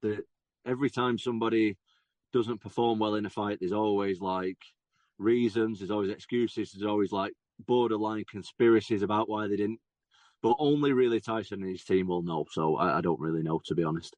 the 0.03 0.23
every 0.67 0.91
time 0.91 1.19
somebody 1.19 1.77
doesn't 2.33 2.61
perform 2.61 2.99
well 2.99 3.15
in 3.15 3.27
a 3.27 3.31
fight, 3.31 3.59
there's 3.61 3.73
always 3.73 4.21
like 4.21 4.59
reasons, 5.19 5.79
there's 5.79 5.91
always 5.91 6.11
excuses, 6.11 6.73
there's 6.73 6.89
always 6.89 7.13
like 7.13 7.33
borderline 7.67 8.25
conspiracies 8.31 9.03
about 9.03 9.29
why 9.29 9.49
they 9.49 9.57
didn't. 9.57 9.81
But 10.43 10.57
only 10.61 10.93
really 10.93 11.21
Tyson 11.21 11.63
and 11.63 11.71
his 11.71 11.85
team 11.85 12.07
will 12.07 12.23
know. 12.23 12.45
So 12.53 12.77
I, 12.77 12.99
I 12.99 13.01
don't 13.01 13.21
really 13.21 13.43
know, 13.43 13.61
to 13.67 13.75
be 13.75 13.83
honest. 13.83 14.15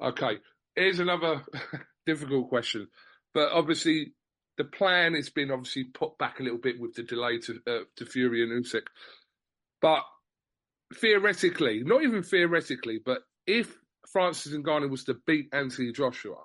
Okay, 0.00 0.38
here's 0.76 1.00
another 1.00 1.44
difficult 2.08 2.48
question, 2.48 2.88
but 3.34 3.52
obviously 3.52 4.14
the 4.56 4.64
plan 4.64 5.14
has 5.14 5.28
been 5.28 5.50
obviously 5.50 5.84
put 5.84 6.16
back 6.18 6.40
a 6.40 6.42
little 6.42 6.58
bit 6.58 6.80
with 6.80 6.94
the 6.94 7.02
delay 7.02 7.38
to 7.38 7.60
uh, 7.66 7.84
to 7.96 8.06
Fury 8.06 8.42
and 8.42 8.64
Usyk, 8.64 8.86
but 9.82 10.02
theoretically, 10.94 11.82
not 11.84 12.02
even 12.02 12.22
theoretically, 12.22 12.98
but 13.04 13.18
if 13.46 13.76
Francis 14.10 14.52
Ngannou 14.54 14.90
was 14.90 15.04
to 15.04 15.16
beat 15.26 15.48
Anthony 15.52 15.92
Joshua, 15.92 16.36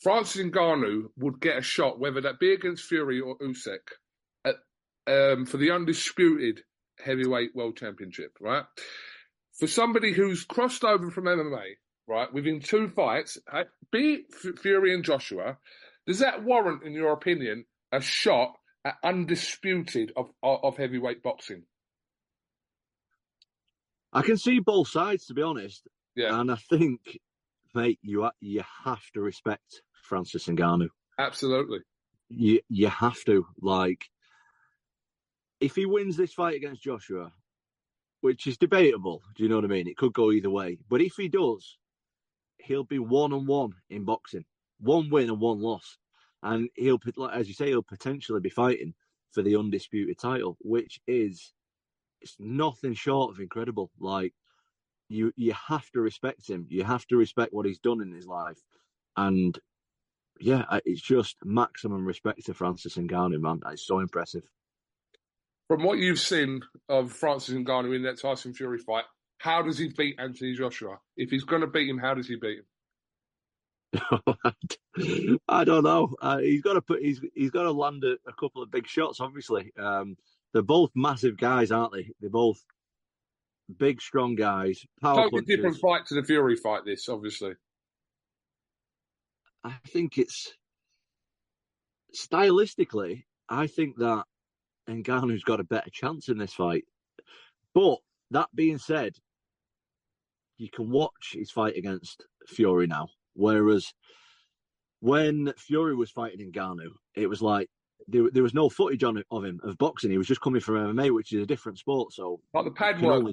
Francis 0.00 0.42
Ngannou 0.42 1.04
would 1.16 1.40
get 1.40 1.58
a 1.58 1.62
shot, 1.62 1.98
whether 1.98 2.20
that 2.20 2.38
be 2.38 2.52
against 2.52 2.84
Fury 2.84 3.20
or 3.20 3.38
Usyk, 3.38 3.78
at, 4.44 4.56
um, 5.06 5.46
for 5.46 5.56
the 5.56 5.70
undisputed 5.70 6.60
heavyweight 7.02 7.56
world 7.56 7.78
championship, 7.78 8.36
right? 8.40 8.64
For 9.58 9.66
somebody 9.66 10.12
who's 10.12 10.44
crossed 10.44 10.84
over 10.84 11.10
from 11.10 11.24
MMA, 11.24 11.76
right, 12.06 12.32
within 12.32 12.60
two 12.60 12.88
fights, 12.88 13.38
be 13.90 14.24
it 14.44 14.58
Fury 14.58 14.94
and 14.94 15.04
Joshua, 15.04 15.58
does 16.06 16.18
that 16.18 16.44
warrant, 16.44 16.82
in 16.82 16.92
your 16.92 17.12
opinion, 17.12 17.64
a 17.92 18.00
shot 18.00 18.54
at 18.84 18.96
undisputed 19.02 20.12
of, 20.16 20.30
of 20.42 20.76
heavyweight 20.76 21.22
boxing? 21.22 21.62
I 24.12 24.22
can 24.22 24.36
see 24.36 24.60
both 24.60 24.88
sides, 24.88 25.26
to 25.26 25.34
be 25.34 25.42
honest. 25.42 25.88
Yeah. 26.14 26.38
And 26.38 26.50
I 26.50 26.56
think, 26.56 27.18
mate, 27.74 27.98
you 28.02 28.30
you 28.40 28.62
have 28.84 29.02
to 29.14 29.20
respect 29.20 29.82
Francis 30.04 30.46
Ngannou. 30.46 30.88
Absolutely. 31.18 31.80
You 32.28 32.60
you 32.68 32.88
have 32.88 33.22
to 33.24 33.46
like. 33.60 34.04
If 35.60 35.74
he 35.74 35.86
wins 35.86 36.16
this 36.16 36.32
fight 36.32 36.56
against 36.56 36.82
Joshua, 36.82 37.32
which 38.20 38.46
is 38.46 38.56
debatable, 38.56 39.22
do 39.34 39.42
you 39.42 39.48
know 39.48 39.56
what 39.56 39.64
I 39.64 39.68
mean? 39.68 39.88
It 39.88 39.96
could 39.96 40.12
go 40.12 40.30
either 40.30 40.50
way. 40.50 40.78
But 40.88 41.00
if 41.00 41.14
he 41.16 41.28
does, 41.28 41.78
he'll 42.64 42.84
be 42.84 42.98
one 42.98 43.32
on 43.32 43.46
one 43.46 43.74
in 43.90 44.04
boxing, 44.04 44.44
one 44.80 45.10
win 45.10 45.28
and 45.28 45.40
one 45.40 45.60
loss, 45.60 45.96
and 46.42 46.68
he'll, 46.74 46.98
as 47.32 47.48
you 47.48 47.54
say, 47.54 47.68
he'll 47.68 47.82
potentially 47.82 48.40
be 48.40 48.50
fighting 48.50 48.94
for 49.32 49.42
the 49.42 49.56
undisputed 49.56 50.18
title, 50.18 50.56
which 50.60 51.00
is 51.06 51.52
it's 52.20 52.36
nothing 52.38 52.94
short 52.94 53.32
of 53.32 53.40
incredible. 53.40 53.90
Like 53.98 54.32
you, 55.08 55.32
you 55.36 55.54
have 55.68 55.88
to 55.90 56.00
respect 56.00 56.48
him. 56.48 56.66
You 56.70 56.84
have 56.84 57.06
to 57.08 57.16
respect 57.16 57.52
what 57.52 57.66
he's 57.66 57.78
done 57.78 58.00
in 58.00 58.12
his 58.12 58.26
life, 58.26 58.58
and 59.16 59.58
yeah, 60.40 60.64
it's 60.84 61.02
just 61.02 61.36
maximum 61.44 62.04
respect 62.04 62.46
to 62.46 62.54
Francis 62.54 62.96
Ngannou, 62.96 63.40
man. 63.40 63.60
It's 63.70 63.86
so 63.86 64.00
impressive. 64.00 64.42
From 65.68 65.84
what 65.84 65.98
you've 65.98 66.20
seen 66.20 66.60
of 66.88 67.12
Francis 67.12 67.54
Ngannou 67.54 67.94
in 67.94 68.02
that 68.02 68.20
Tyson 68.20 68.52
Fury 68.52 68.78
fight, 68.78 69.04
how 69.44 69.60
does 69.60 69.76
he 69.76 69.88
beat 69.88 70.18
Anthony 70.18 70.54
Joshua? 70.54 70.98
If 71.18 71.28
he's 71.28 71.44
going 71.44 71.60
to 71.60 71.66
beat 71.66 71.86
him, 71.86 71.98
how 71.98 72.14
does 72.14 72.26
he 72.26 72.36
beat 72.36 72.60
him? 73.92 74.22
I 75.46 75.64
don't 75.64 75.84
know. 75.84 76.14
Uh, 76.22 76.38
he's 76.38 76.62
got 76.62 76.72
to 76.72 76.80
put. 76.80 77.02
He's 77.02 77.20
he's 77.34 77.50
got 77.50 77.64
to 77.64 77.70
land 77.70 78.04
a, 78.04 78.16
a 78.26 78.32
couple 78.40 78.62
of 78.62 78.70
big 78.70 78.86
shots. 78.86 79.20
Obviously, 79.20 79.70
um, 79.78 80.16
they're 80.54 80.62
both 80.62 80.92
massive 80.94 81.36
guys, 81.36 81.70
aren't 81.70 81.92
they? 81.92 82.10
They're 82.20 82.30
both 82.30 82.58
big, 83.78 84.00
strong 84.00 84.34
guys. 84.34 84.80
Power 85.02 85.24
totally 85.24 85.42
different 85.42 85.76
fight 85.76 86.06
to 86.06 86.14
the 86.14 86.24
Fury 86.24 86.56
fight. 86.56 86.86
This 86.86 87.06
obviously. 87.10 87.52
I 89.62 89.74
think 89.88 90.16
it's 90.16 90.54
stylistically. 92.16 93.24
I 93.46 93.66
think 93.66 93.98
that 93.98 94.24
Ngannou's 94.88 95.44
got 95.44 95.60
a 95.60 95.64
better 95.64 95.90
chance 95.90 96.30
in 96.30 96.38
this 96.38 96.54
fight. 96.54 96.84
But 97.74 97.98
that 98.30 98.48
being 98.54 98.78
said, 98.78 99.16
you 100.56 100.68
can 100.70 100.90
watch 100.90 101.32
his 101.32 101.50
fight 101.50 101.76
against 101.76 102.24
Fury 102.48 102.86
now. 102.86 103.08
Whereas 103.34 103.92
when 105.00 105.52
Fury 105.58 105.94
was 105.94 106.10
fighting 106.10 106.40
in 106.40 106.52
Ngannou, 106.52 106.90
it 107.14 107.28
was 107.28 107.42
like 107.42 107.68
there, 108.08 108.30
there 108.32 108.42
was 108.42 108.54
no 108.54 108.68
footage 108.68 109.04
on 109.04 109.22
of 109.30 109.44
him 109.44 109.60
of 109.62 109.78
boxing. 109.78 110.10
He 110.10 110.18
was 110.18 110.26
just 110.26 110.40
coming 110.40 110.60
from 110.60 110.76
MMA, 110.76 111.10
which 111.10 111.32
is 111.32 111.42
a 111.42 111.46
different 111.46 111.78
sport. 111.78 112.12
So 112.12 112.40
like 112.52 112.64
the 112.64 112.70
pad 112.70 113.00
work 113.00 113.24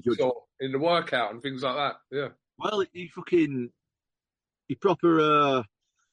in 0.60 0.72
the 0.72 0.80
workout 0.80 1.32
and 1.32 1.42
things 1.42 1.64
like 1.64 1.76
that. 1.76 1.96
Yeah. 2.12 2.28
Well, 2.58 2.84
he 2.94 3.08
fucking 3.08 3.70
he 4.68 4.76
proper 4.76 5.20
uh 5.20 5.64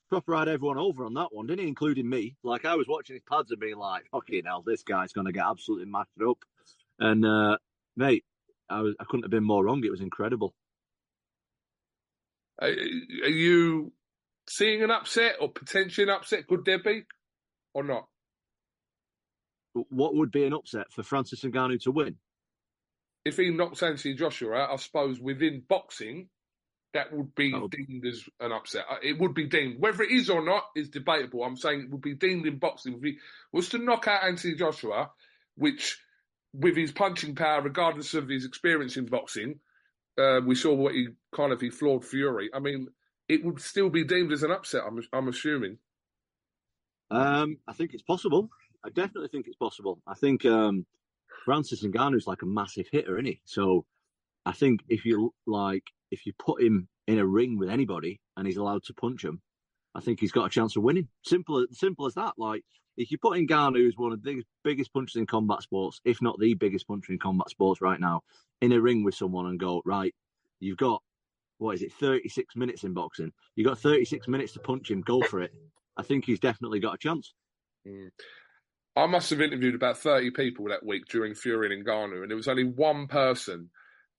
proper 0.08 0.36
had 0.36 0.48
everyone 0.48 0.78
over 0.78 1.04
on 1.04 1.14
that 1.14 1.32
one, 1.32 1.46
didn't 1.46 1.60
he? 1.60 1.68
Including 1.68 2.08
me. 2.08 2.36
Like 2.42 2.64
I 2.64 2.74
was 2.74 2.88
watching 2.88 3.14
his 3.14 3.22
pads 3.30 3.50
and 3.50 3.60
being 3.60 3.76
like, 3.76 4.04
"Fucking 4.10 4.44
hell, 4.46 4.62
this 4.66 4.82
guy's 4.82 5.12
gonna 5.12 5.32
get 5.32 5.44
absolutely 5.46 5.86
mashed 5.86 6.10
up." 6.26 6.38
And 6.98 7.24
uh, 7.24 7.58
mate, 7.96 8.24
I 8.68 8.80
was 8.80 8.94
I 8.98 9.04
couldn't 9.04 9.24
have 9.24 9.30
been 9.30 9.44
more 9.44 9.64
wrong. 9.64 9.84
It 9.84 9.90
was 9.90 10.00
incredible. 10.00 10.54
Are, 12.60 12.68
are 12.68 13.28
you 13.28 13.92
seeing 14.48 14.82
an 14.82 14.90
upset 14.90 15.36
or 15.40 15.50
potentially 15.50 16.08
an 16.08 16.14
upset? 16.14 16.46
Could 16.46 16.64
there 16.64 16.82
be, 16.82 17.04
or 17.74 17.84
not? 17.84 18.06
What 19.72 20.14
would 20.14 20.32
be 20.32 20.44
an 20.44 20.54
upset 20.54 20.92
for 20.92 21.02
Francis 21.02 21.42
Ngannou 21.42 21.80
to 21.82 21.92
win? 21.92 22.16
If 23.24 23.36
he 23.36 23.50
knocks 23.50 23.82
Anthony 23.82 24.14
Joshua 24.14 24.54
out, 24.54 24.70
I 24.72 24.76
suppose 24.76 25.20
within 25.20 25.62
boxing, 25.68 26.28
that 26.94 27.12
would 27.12 27.34
be 27.34 27.50
deemed 27.50 28.06
as 28.06 28.24
an 28.40 28.52
upset. 28.52 28.84
Uh, 28.90 28.96
it 29.02 29.18
would 29.20 29.34
be 29.34 29.46
deemed. 29.46 29.76
Whether 29.78 30.04
it 30.04 30.10
is 30.10 30.30
or 30.30 30.42
not 30.42 30.64
is 30.74 30.88
debatable. 30.88 31.44
I'm 31.44 31.56
saying 31.56 31.82
it 31.82 31.90
would 31.90 32.00
be 32.00 32.14
deemed 32.14 32.46
in 32.46 32.58
boxing. 32.58 32.94
If 32.94 33.02
he 33.02 33.18
was 33.52 33.68
to 33.70 33.78
knock 33.78 34.08
out 34.08 34.24
Anthony 34.24 34.54
Joshua, 34.54 35.10
which 35.56 35.98
with 36.54 36.76
his 36.76 36.92
punching 36.92 37.34
power, 37.34 37.60
regardless 37.60 38.14
of 38.14 38.28
his 38.28 38.46
experience 38.46 38.96
in 38.96 39.04
boxing, 39.04 39.60
uh, 40.18 40.40
we 40.44 40.54
saw 40.54 40.74
what 40.74 40.94
he 40.94 41.08
kind 41.34 41.52
of 41.52 41.60
he 41.60 41.70
floored 41.70 42.04
Fury. 42.04 42.50
I 42.52 42.58
mean, 42.58 42.88
it 43.28 43.44
would 43.44 43.60
still 43.60 43.90
be 43.90 44.04
deemed 44.04 44.32
as 44.32 44.42
an 44.42 44.50
upset. 44.50 44.82
I'm, 44.86 45.02
I'm 45.12 45.28
assuming. 45.28 45.78
Um, 47.10 47.58
I 47.66 47.72
think 47.72 47.94
it's 47.94 48.02
possible. 48.02 48.50
I 48.84 48.90
definitely 48.90 49.28
think 49.28 49.46
it's 49.46 49.56
possible. 49.56 50.00
I 50.06 50.14
think 50.14 50.44
um, 50.44 50.86
Francis 51.44 51.84
Ngannou 51.84 52.16
is 52.16 52.26
like 52.26 52.42
a 52.42 52.46
massive 52.46 52.86
hitter, 52.90 53.16
isn't 53.16 53.26
he? 53.26 53.40
So 53.44 53.84
I 54.44 54.52
think 54.52 54.80
if 54.88 55.04
you 55.04 55.34
like, 55.46 55.84
if 56.10 56.26
you 56.26 56.32
put 56.38 56.62
him 56.62 56.88
in 57.06 57.18
a 57.18 57.26
ring 57.26 57.58
with 57.58 57.70
anybody 57.70 58.20
and 58.36 58.46
he's 58.46 58.56
allowed 58.56 58.84
to 58.84 58.94
punch 58.94 59.24
him, 59.24 59.40
I 59.94 60.00
think 60.00 60.20
he's 60.20 60.32
got 60.32 60.46
a 60.46 60.50
chance 60.50 60.76
of 60.76 60.82
winning. 60.82 61.08
Simple, 61.24 61.66
simple 61.72 62.06
as 62.06 62.14
that. 62.14 62.34
Like 62.38 62.62
if 62.96 63.10
you 63.10 63.18
put 63.18 63.38
in 63.38 63.46
Ngannou, 63.46 63.76
who's 63.76 63.96
one 63.96 64.12
of 64.12 64.22
the 64.22 64.42
biggest 64.64 64.92
punchers 64.92 65.16
in 65.16 65.26
combat 65.26 65.62
sports, 65.62 66.00
if 66.04 66.20
not 66.20 66.38
the 66.38 66.54
biggest 66.54 66.86
puncher 66.86 67.12
in 67.12 67.18
combat 67.18 67.48
sports 67.48 67.80
right 67.80 68.00
now, 68.00 68.22
in 68.60 68.72
a 68.72 68.80
ring 68.80 69.04
with 69.04 69.14
someone 69.14 69.46
and 69.46 69.58
go 69.58 69.82
right, 69.84 70.14
you've 70.60 70.78
got 70.78 71.02
what 71.58 71.74
is 71.74 71.82
it, 71.82 71.92
36 71.92 72.56
minutes 72.56 72.84
in 72.84 72.94
boxing? 72.94 73.32
You've 73.56 73.66
got 73.66 73.80
36 73.80 74.28
minutes 74.28 74.52
to 74.52 74.60
punch 74.60 74.90
him. 74.90 75.00
Go 75.00 75.20
for 75.22 75.42
it. 75.42 75.52
I 75.96 76.02
think 76.02 76.24
he's 76.24 76.40
definitely 76.40 76.80
got 76.80 76.94
a 76.94 76.98
chance. 76.98 77.34
Mm. 77.86 78.10
I 78.96 79.06
must 79.06 79.30
have 79.30 79.40
interviewed 79.40 79.74
about 79.74 79.98
30 79.98 80.30
people 80.30 80.66
that 80.68 80.86
week 80.86 81.06
during 81.08 81.34
Fury 81.34 81.72
and 81.72 81.86
Ngannou, 81.86 82.22
and 82.22 82.30
there 82.30 82.36
was 82.36 82.48
only 82.48 82.64
one 82.64 83.06
person 83.06 83.70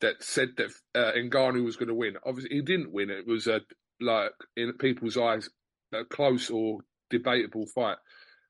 that 0.02 0.24
said 0.24 0.50
that 0.58 0.72
uh, 0.96 1.12
Ngannou 1.18 1.64
was 1.64 1.76
going 1.76 1.90
to 1.90 1.96
win. 1.96 2.16
Obviously, 2.26 2.56
he 2.56 2.62
didn't 2.62 2.92
win. 2.92 3.10
It 3.10 3.28
was 3.28 3.48
a 3.48 3.62
like 4.02 4.32
in 4.56 4.72
people's 4.74 5.18
eyes 5.18 5.50
a 5.94 6.06
close 6.06 6.50
or 6.50 6.80
debatable 7.10 7.66
fight. 7.66 7.98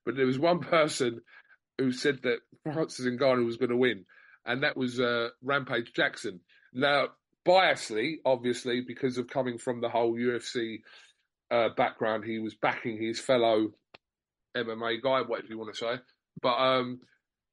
But 0.06 0.16
there 0.16 0.26
was 0.26 0.38
one 0.38 0.60
person 0.60 1.22
who 1.78 1.92
said 1.92 2.20
that 2.24 2.40
Francis 2.64 3.06
Ngannou 3.06 3.46
was 3.46 3.58
going 3.58 3.70
to 3.70 3.78
win, 3.78 4.06
and 4.50 4.64
that 4.64 4.76
was 4.76 5.00
uh, 5.00 5.30
Rampage 5.44 5.94
Jackson. 5.94 6.40
Now, 6.74 7.10
biasly, 7.48 8.16
obviously, 8.26 8.82
because 8.82 9.20
of 9.20 9.28
coming 9.28 9.60
from 9.60 9.80
the 9.80 9.90
whole 9.90 10.16
UFC 10.16 10.80
uh, 11.52 11.70
background, 11.78 12.26
he 12.26 12.40
was 12.40 12.56
backing 12.56 13.00
his 13.00 13.20
fellow 13.20 13.74
MMA 14.58 15.04
guy, 15.04 15.22
whatever 15.22 15.48
you 15.50 15.60
want 15.60 15.74
to 15.74 15.80
say. 15.80 16.00
But 16.42 16.56
um, 16.56 17.00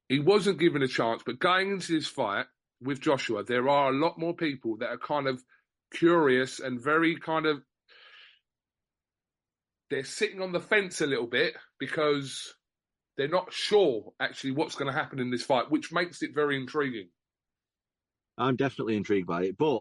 he 0.08 0.20
wasn't 0.20 0.58
given 0.58 0.82
a 0.82 0.88
chance. 0.88 1.22
But 1.24 1.38
going 1.38 1.70
into 1.70 1.92
this 1.92 2.06
fight 2.06 2.46
with 2.80 3.02
Joshua, 3.02 3.44
there 3.44 3.68
are 3.68 3.90
a 3.90 3.96
lot 3.96 4.18
more 4.18 4.34
people 4.34 4.78
that 4.78 4.88
are 4.88 4.98
kind 4.98 5.26
of 5.28 5.44
curious 5.92 6.60
and 6.60 6.82
very 6.82 7.16
kind 7.16 7.44
of 7.44 7.62
they're 9.90 10.04
sitting 10.04 10.40
on 10.40 10.52
the 10.52 10.60
fence 10.60 11.00
a 11.02 11.06
little 11.06 11.28
bit 11.28 11.54
because 11.78 12.54
they're 13.16 13.28
not 13.28 13.52
sure 13.52 14.12
actually 14.20 14.52
what's 14.52 14.74
going 14.74 14.92
to 14.92 14.98
happen 14.98 15.18
in 15.18 15.30
this 15.30 15.42
fight, 15.42 15.70
which 15.70 15.92
makes 15.92 16.22
it 16.22 16.34
very 16.34 16.56
intriguing. 16.56 17.08
I'm 18.38 18.56
definitely 18.56 18.96
intrigued 18.96 19.26
by 19.26 19.44
it, 19.44 19.56
but 19.58 19.80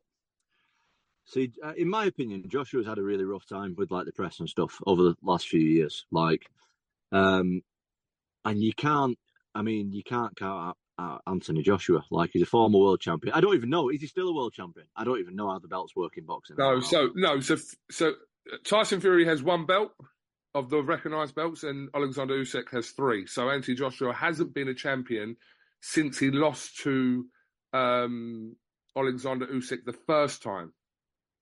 see, 1.25 1.51
uh, 1.63 1.73
in 1.75 1.89
my 1.89 2.05
opinion, 2.05 2.43
Joshua's 2.47 2.87
had 2.87 2.97
a 2.97 3.03
really 3.03 3.25
rough 3.25 3.45
time 3.47 3.75
with 3.77 3.91
like 3.91 4.05
the 4.05 4.13
press 4.13 4.39
and 4.39 4.49
stuff 4.49 4.79
over 4.87 5.03
the 5.03 5.15
last 5.21 5.47
few 5.47 5.59
years. 5.59 6.05
Like, 6.11 6.43
um, 7.11 7.61
and 8.45 8.61
you 8.61 8.73
can't. 8.73 9.17
I 9.53 9.61
mean, 9.61 9.91
you 9.91 10.03
can't 10.03 10.35
count 10.35 10.77
out 10.99 11.21
Anthony 11.27 11.61
Joshua. 11.61 12.03
Like 12.11 12.31
he's 12.33 12.43
a 12.43 12.45
former 12.45 12.79
world 12.79 13.01
champion. 13.01 13.33
I 13.33 13.41
don't 13.41 13.55
even 13.55 13.69
know. 13.69 13.89
Is 13.89 14.01
he 14.01 14.07
still 14.07 14.29
a 14.29 14.33
world 14.33 14.53
champion? 14.53 14.87
I 14.95 15.03
don't 15.03 15.19
even 15.19 15.35
know 15.35 15.49
how 15.49 15.59
the 15.59 15.67
belts 15.67 15.95
work 15.95 16.17
in 16.17 16.25
boxing. 16.25 16.55
No, 16.57 16.79
so 16.79 17.09
no, 17.15 17.39
so 17.39 17.57
so 17.91 18.13
Tyson 18.63 19.01
Fury 19.01 19.25
has 19.25 19.43
one 19.43 19.65
belt 19.65 19.91
of 20.55 20.69
the 20.69 20.81
recognised 20.81 21.35
belts, 21.35 21.63
and 21.63 21.89
Alexander 21.93 22.33
Usyk 22.33 22.71
has 22.71 22.89
three. 22.91 23.27
So 23.27 23.49
Anthony 23.49 23.75
Joshua 23.75 24.13
hasn't 24.13 24.53
been 24.53 24.69
a 24.69 24.73
champion 24.73 25.35
since 25.81 26.17
he 26.17 26.31
lost 26.31 26.77
to 26.77 27.25
um, 27.73 28.55
Alexander 28.97 29.45
Usyk 29.45 29.83
the 29.85 29.97
first 30.07 30.41
time. 30.41 30.73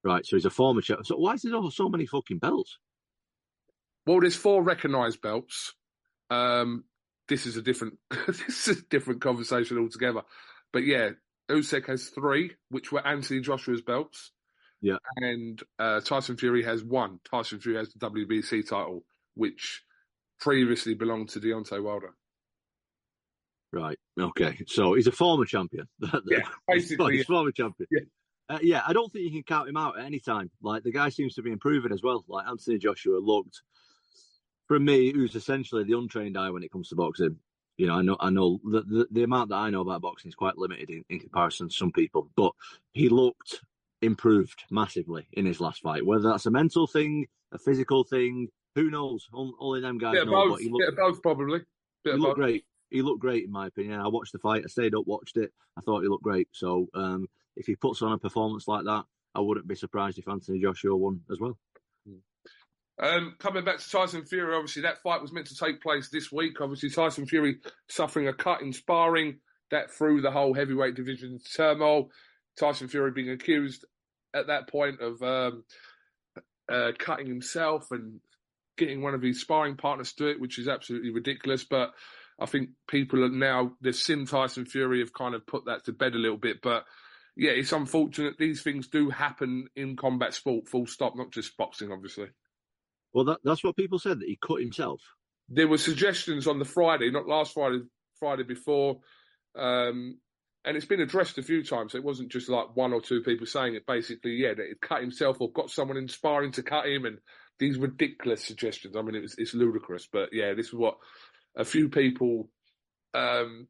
Right, 0.04 0.26
so 0.26 0.36
he's 0.36 0.46
a 0.46 0.50
former 0.50 0.82
champion. 0.82 1.06
So 1.06 1.16
why 1.16 1.36
is 1.36 1.44
there 1.44 1.54
so 1.72 1.88
many 1.88 2.08
fucking 2.08 2.40
belts? 2.40 2.78
Well, 4.06 4.20
there's 4.20 4.36
four 4.36 4.64
recognised 4.64 5.22
belts. 5.22 5.74
Um, 6.30 6.84
this 7.30 7.46
is 7.46 7.56
a 7.56 7.62
different 7.62 8.00
this 8.28 8.68
is 8.68 8.80
a 8.80 8.82
different 8.90 9.22
conversation 9.22 9.78
altogether. 9.78 10.24
But 10.74 10.84
yeah, 10.86 11.12
Usyk 11.50 11.88
has 11.88 12.08
three, 12.08 12.52
which 12.70 12.92
were 12.92 13.06
Anthony 13.06 13.40
Joshua's 13.40 13.82
belts. 13.82 14.32
Yeah. 14.84 14.98
And 15.16 15.64
uh, 15.80 16.02
Tyson 16.02 16.36
Fury 16.36 16.62
has 16.64 16.84
one. 16.84 17.20
Tyson 17.32 17.60
Fury 17.60 17.78
has 17.78 17.94
the 17.94 18.00
WBC 18.10 18.68
title, 18.68 19.06
which 19.34 19.82
previously 20.42 20.94
belonged 20.94 21.30
to 21.30 21.40
Deontay 21.40 21.82
Wilder. 21.82 22.14
Right. 23.72 23.98
Okay. 24.20 24.60
So 24.68 24.94
he's 24.94 25.08
a 25.08 25.12
former 25.12 25.46
champion. 25.46 25.88
Yeah, 26.26 26.42
basically. 26.68 27.14
he's 27.14 27.22
a 27.22 27.26
former 27.26 27.52
champion. 27.52 27.88
Yeah. 27.90 28.02
Uh, 28.50 28.60
yeah, 28.62 28.82
I 28.86 28.92
don't 28.92 29.12
think 29.12 29.24
you 29.24 29.32
can 29.32 29.44
count 29.44 29.70
him 29.70 29.78
out 29.78 29.98
at 29.98 30.06
any 30.06 30.20
time. 30.20 30.52
Like 30.62 30.84
the 30.84 30.92
guy 30.92 31.08
seems 31.08 31.36
to 31.36 31.42
be 31.42 31.52
improving 31.52 31.94
as 31.94 32.04
well. 32.04 32.26
Like 32.28 32.46
Anthony 32.46 32.78
Joshua 32.78 33.20
looked, 33.20 33.62
for 34.68 34.78
me, 34.78 35.14
who's 35.14 35.36
essentially 35.36 35.86
the 35.86 35.98
untrained 35.98 36.38
eye 36.38 36.50
when 36.50 36.62
it 36.62 36.72
comes 36.74 36.90
to 36.90 36.96
boxing. 36.96 37.38
You 37.78 37.88
know, 37.88 37.96
I 37.96 38.02
know, 38.02 38.18
I 38.20 38.30
know 38.32 38.60
the 38.66 38.82
the, 38.82 39.08
the 39.10 39.24
amount 39.24 39.50
that 39.50 39.56
I 39.56 39.70
know 39.70 39.80
about 39.80 40.02
boxing 40.02 40.28
is 40.28 40.36
quite 40.36 40.58
limited 40.58 40.90
in, 40.90 41.06
in 41.10 41.20
comparison 41.20 41.70
to 41.70 41.74
some 41.74 41.94
people, 41.94 42.30
but 42.36 42.52
he 42.92 43.08
looked 43.08 43.62
improved 44.04 44.64
massively 44.70 45.28
in 45.34 45.46
his 45.46 45.60
last 45.60 45.82
fight. 45.82 46.06
Whether 46.06 46.30
that's 46.30 46.46
a 46.46 46.52
mental 46.52 46.86
thing, 46.88 47.28
a 47.52 47.58
physical 47.58 48.04
thing, 48.04 48.50
who 48.76 48.90
knows? 48.90 49.28
Only 49.34 49.82
them 49.82 49.98
guys 49.98 50.16
Yeah, 50.18 50.24
know. 50.24 50.50
both. 50.50 50.60
He 50.60 50.70
looked, 50.70 50.82
Bit 50.82 50.90
of 50.90 50.96
both, 50.98 51.22
probably. 51.22 51.60
Bit 52.04 52.14
he 52.16 52.20
looked 52.20 52.38
both. 52.38 52.46
great. 52.46 52.66
He 52.90 53.02
looked 53.02 53.22
great 53.22 53.46
in 53.46 53.52
my 53.52 53.68
opinion. 53.68 54.00
I 54.00 54.08
watched 54.08 54.34
the 54.34 54.40
fight. 54.40 54.64
I 54.66 54.68
stayed 54.68 54.94
up, 54.96 55.08
watched 55.08 55.38
it. 55.38 55.52
I 55.78 55.82
thought 55.82 56.02
he 56.02 56.08
looked 56.10 56.24
great. 56.24 56.48
So 56.52 56.88
um, 56.94 57.28
if 57.56 57.66
he 57.66 57.76
puts 57.76 58.02
on 58.02 58.12
a 58.14 58.18
performance 58.20 58.68
like 58.68 58.86
that, 58.86 59.06
I 59.36 59.40
wouldn't 59.40 59.68
be 59.68 59.76
surprised 59.76 60.20
if 60.20 60.28
Anthony 60.28 60.60
Joshua 60.62 60.96
won 60.96 61.22
as 61.32 61.40
well. 61.40 61.58
Um, 63.02 63.36
coming 63.40 63.66
back 63.66 63.80
to 63.80 63.90
Tyson 63.90 64.24
Fury, 64.26 64.56
obviously 64.56 64.84
that 64.84 65.02
fight 65.02 65.22
was 65.22 65.32
meant 65.34 65.48
to 65.48 65.56
take 65.58 65.82
place 65.82 66.10
this 66.10 66.32
week. 66.32 66.62
Obviously, 66.62 66.92
Tyson 66.92 67.26
Fury 67.26 67.58
suffering 67.90 68.28
a 68.28 68.34
cut 68.34 68.62
in 68.62 68.72
sparring 68.72 69.40
that 69.72 69.90
threw 69.92 70.22
the 70.22 70.30
whole 70.30 70.54
heavyweight 70.54 70.94
division 70.94 71.32
into 71.34 71.46
turmoil. 71.58 72.10
Tyson 72.60 72.88
Fury 72.88 73.10
being 73.12 73.32
accused 73.32 73.86
at 74.34 74.48
that 74.48 74.70
point 74.70 75.02
of 75.02 75.22
um, 75.22 75.64
uh, 76.70 76.92
cutting 76.98 77.28
himself 77.28 77.92
and 77.92 78.20
getting 78.78 79.02
one 79.02 79.14
of 79.14 79.22
his 79.22 79.42
sparring 79.42 79.76
partners 79.76 80.14
to 80.14 80.28
it, 80.28 80.40
which 80.40 80.58
is 80.58 80.68
absolutely 80.68 81.12
ridiculous. 81.12 81.64
But 81.64 81.92
I 82.40 82.46
think 82.46 82.70
people 82.88 83.24
are 83.24 83.30
now 83.30 83.74
they've 83.82 83.96
seen 83.96 84.26
Tyson 84.26 84.66
Fury 84.66 85.00
have 85.00 85.14
kind 85.14 85.36
of 85.36 85.46
put 85.46 85.66
that 85.66 85.86
to 85.86 85.92
bed 85.94 86.16
a 86.16 86.20
little 86.20 86.38
bit. 86.38 86.62
But 86.62 86.86
yeah, 87.36 87.52
it's 87.52 87.72
unfortunate 87.72 88.38
these 88.38 88.62
things 88.62 88.88
do 88.88 89.10
happen 89.10 89.68
in 89.76 89.96
combat 89.96 90.34
sport. 90.34 90.68
Full 90.68 90.88
stop, 90.88 91.16
not 91.16 91.32
just 91.32 91.56
boxing, 91.58 91.92
obviously. 91.92 92.28
Well, 93.14 93.26
that, 93.26 93.40
that's 93.44 93.64
what 93.64 93.76
people 93.76 94.00
said 94.00 94.20
that 94.20 94.28
he 94.28 94.38
cut 94.42 94.60
himself. 94.62 95.02
there 95.50 95.68
were 95.68 95.78
suggestions 95.78 96.48
on 96.48 96.60
the 96.60 96.66
Friday, 96.66 97.12
not 97.12 97.28
last 97.28 97.54
Friday, 97.54 97.82
Friday 98.20 98.44
before, 98.44 99.00
um, 99.56 100.18
and 100.66 100.78
it's 100.78 100.86
been 100.86 101.02
addressed 101.02 101.38
a 101.38 101.44
few 101.44 101.64
times. 101.64 101.92
So 101.92 101.98
it 101.98 102.04
wasn't 102.04 102.32
just 102.32 102.50
like 102.50 102.76
one 102.76 102.94
or 102.94 103.02
two 103.02 103.22
people 103.22 103.46
saying 103.46 103.76
it. 103.76 103.86
Basically, 103.86 104.32
yeah, 104.32 104.54
that 104.54 104.66
he 104.68 104.74
cut 104.82 105.02
himself 105.02 105.38
or 105.42 105.52
got 105.52 105.70
someone 105.70 105.98
inspiring 105.98 106.52
to 106.54 106.64
cut 106.64 106.86
him, 106.88 107.06
and 107.06 107.18
these 107.60 107.78
ridiculous 107.78 108.44
suggestions. 108.44 108.96
I 108.96 109.02
mean, 109.02 109.16
it 109.16 109.22
was 109.22 109.36
it's 109.38 109.54
ludicrous, 109.54 110.08
but 110.12 110.30
yeah, 110.32 110.54
this 110.54 110.68
is 110.68 110.74
what 110.74 110.98
a 111.56 111.66
few 111.66 111.90
people 111.90 112.50
um, 113.14 113.68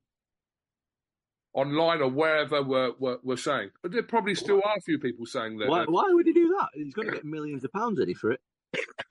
online 1.54 2.02
or 2.02 2.10
wherever 2.10 2.62
were, 2.64 2.92
were 3.00 3.20
were 3.24 3.38
saying. 3.38 3.70
But 3.82 3.92
there 3.92 4.04
probably 4.04 4.36
still 4.36 4.62
are 4.64 4.78
a 4.78 4.82
few 4.82 5.00
people 5.00 5.26
saying 5.26 5.58
that. 5.58 5.70
Why, 5.70 5.86
why 5.86 6.06
would 6.08 6.26
he 6.26 6.34
do 6.34 6.56
that? 6.60 6.70
He's 6.74 6.94
going 6.94 7.08
to 7.08 7.14
get 7.14 7.26
millions 7.26 7.64
of 7.64 7.72
pounds 7.72 8.00
it 8.00 8.18
for 8.18 8.32
it, 8.32 8.40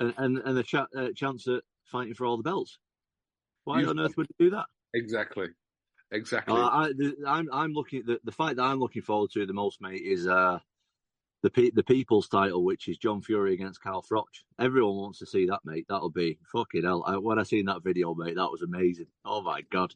and 0.00 0.14
and, 0.16 0.38
and 0.38 0.56
the 0.56 0.62
cha- 0.62 0.88
uh, 0.96 1.08
chance 1.14 1.46
at 1.48 1.62
fighting 1.84 2.14
for 2.14 2.26
all 2.26 2.36
the 2.36 2.42
belts. 2.42 2.78
Why 3.64 3.80
You- 3.80 3.88
on 3.90 4.00
earth 4.00 4.16
would 4.16 4.26
he 4.36 4.44
do 4.44 4.50
that? 4.50 4.66
Exactly, 4.94 5.48
exactly. 6.12 6.56
Uh, 6.56 6.68
I, 6.68 6.88
the, 6.88 7.16
I'm 7.26 7.48
I'm 7.52 7.72
looking 7.72 8.04
the, 8.06 8.20
the 8.24 8.32
fight 8.32 8.56
that 8.56 8.62
I'm 8.62 8.78
looking 8.78 9.02
forward 9.02 9.30
to 9.32 9.46
the 9.46 9.52
most, 9.52 9.80
mate, 9.80 10.02
is 10.04 10.26
uh 10.26 10.58
the 11.42 11.50
pe- 11.50 11.70
the 11.70 11.82
people's 11.82 12.28
title, 12.28 12.64
which 12.64 12.88
is 12.88 12.98
John 12.98 13.20
Fury 13.20 13.54
against 13.54 13.82
Carl 13.82 14.04
Froch. 14.08 14.24
Everyone 14.60 14.96
wants 14.96 15.18
to 15.18 15.26
see 15.26 15.46
that, 15.46 15.60
mate. 15.64 15.86
That'll 15.88 16.10
be 16.10 16.38
fucking 16.52 16.84
hell. 16.84 17.04
I, 17.06 17.16
when 17.16 17.38
I 17.38 17.42
seen 17.42 17.66
that 17.66 17.82
video, 17.82 18.14
mate, 18.14 18.36
that 18.36 18.50
was 18.50 18.62
amazing. 18.62 19.08
Oh 19.24 19.42
my 19.42 19.62
god. 19.70 19.94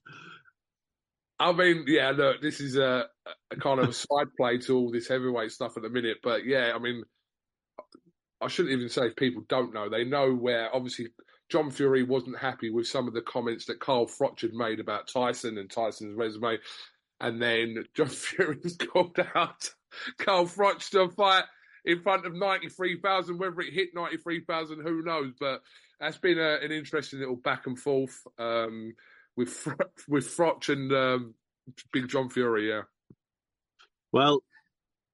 I 1.38 1.52
mean, 1.52 1.84
yeah, 1.86 2.12
look, 2.12 2.40
this 2.40 2.60
is 2.60 2.76
a, 2.76 3.06
a 3.50 3.56
kind 3.56 3.78
of 3.78 3.90
a 3.90 3.92
side 3.92 4.28
play 4.36 4.58
to 4.58 4.76
all 4.76 4.90
this 4.90 5.06
heavyweight 5.06 5.52
stuff 5.52 5.76
at 5.76 5.82
the 5.82 5.90
minute, 5.90 6.18
but 6.22 6.44
yeah, 6.46 6.72
I 6.74 6.78
mean, 6.78 7.04
I 8.40 8.48
shouldn't 8.48 8.74
even 8.74 8.88
say 8.88 9.08
if 9.08 9.16
people 9.16 9.44
don't 9.48 9.72
know. 9.72 9.88
They 9.88 10.04
know 10.04 10.34
where 10.34 10.74
obviously 10.74 11.08
John 11.48 11.70
Fury 11.70 12.02
wasn't 12.02 12.38
happy 12.38 12.70
with 12.70 12.86
some 12.86 13.06
of 13.06 13.14
the 13.14 13.22
comments 13.22 13.66
that 13.66 13.80
Carl 13.80 14.06
Froch 14.06 14.40
had 14.40 14.52
made 14.52 14.80
about 14.80 15.08
Tyson 15.08 15.58
and 15.58 15.70
Tyson's 15.70 16.16
resume, 16.16 16.58
and 17.20 17.40
then 17.40 17.84
John 17.94 18.08
Fury's 18.08 18.76
called 18.76 19.18
out 19.34 19.70
Carl 20.18 20.46
Froch 20.46 20.88
to 20.90 21.08
fight 21.10 21.44
in 21.84 22.00
front 22.00 22.26
of 22.26 22.34
ninety 22.34 22.68
three 22.68 22.98
thousand. 23.00 23.38
Whether 23.38 23.60
it 23.60 23.72
hit 23.72 23.90
ninety 23.94 24.16
three 24.16 24.40
thousand, 24.40 24.82
who 24.82 25.02
knows? 25.02 25.32
But 25.38 25.62
that's 26.00 26.18
been 26.18 26.38
a, 26.38 26.56
an 26.62 26.72
interesting 26.72 27.20
little 27.20 27.36
back 27.36 27.66
and 27.66 27.78
forth. 27.78 28.26
Um, 28.38 28.94
with 29.36 29.66
with 30.08 30.26
Froch 30.26 30.68
and 30.72 30.92
um, 30.92 31.34
Big 31.92 32.08
John 32.08 32.28
Fury. 32.28 32.70
Yeah, 32.70 32.82
Well, 34.12 34.42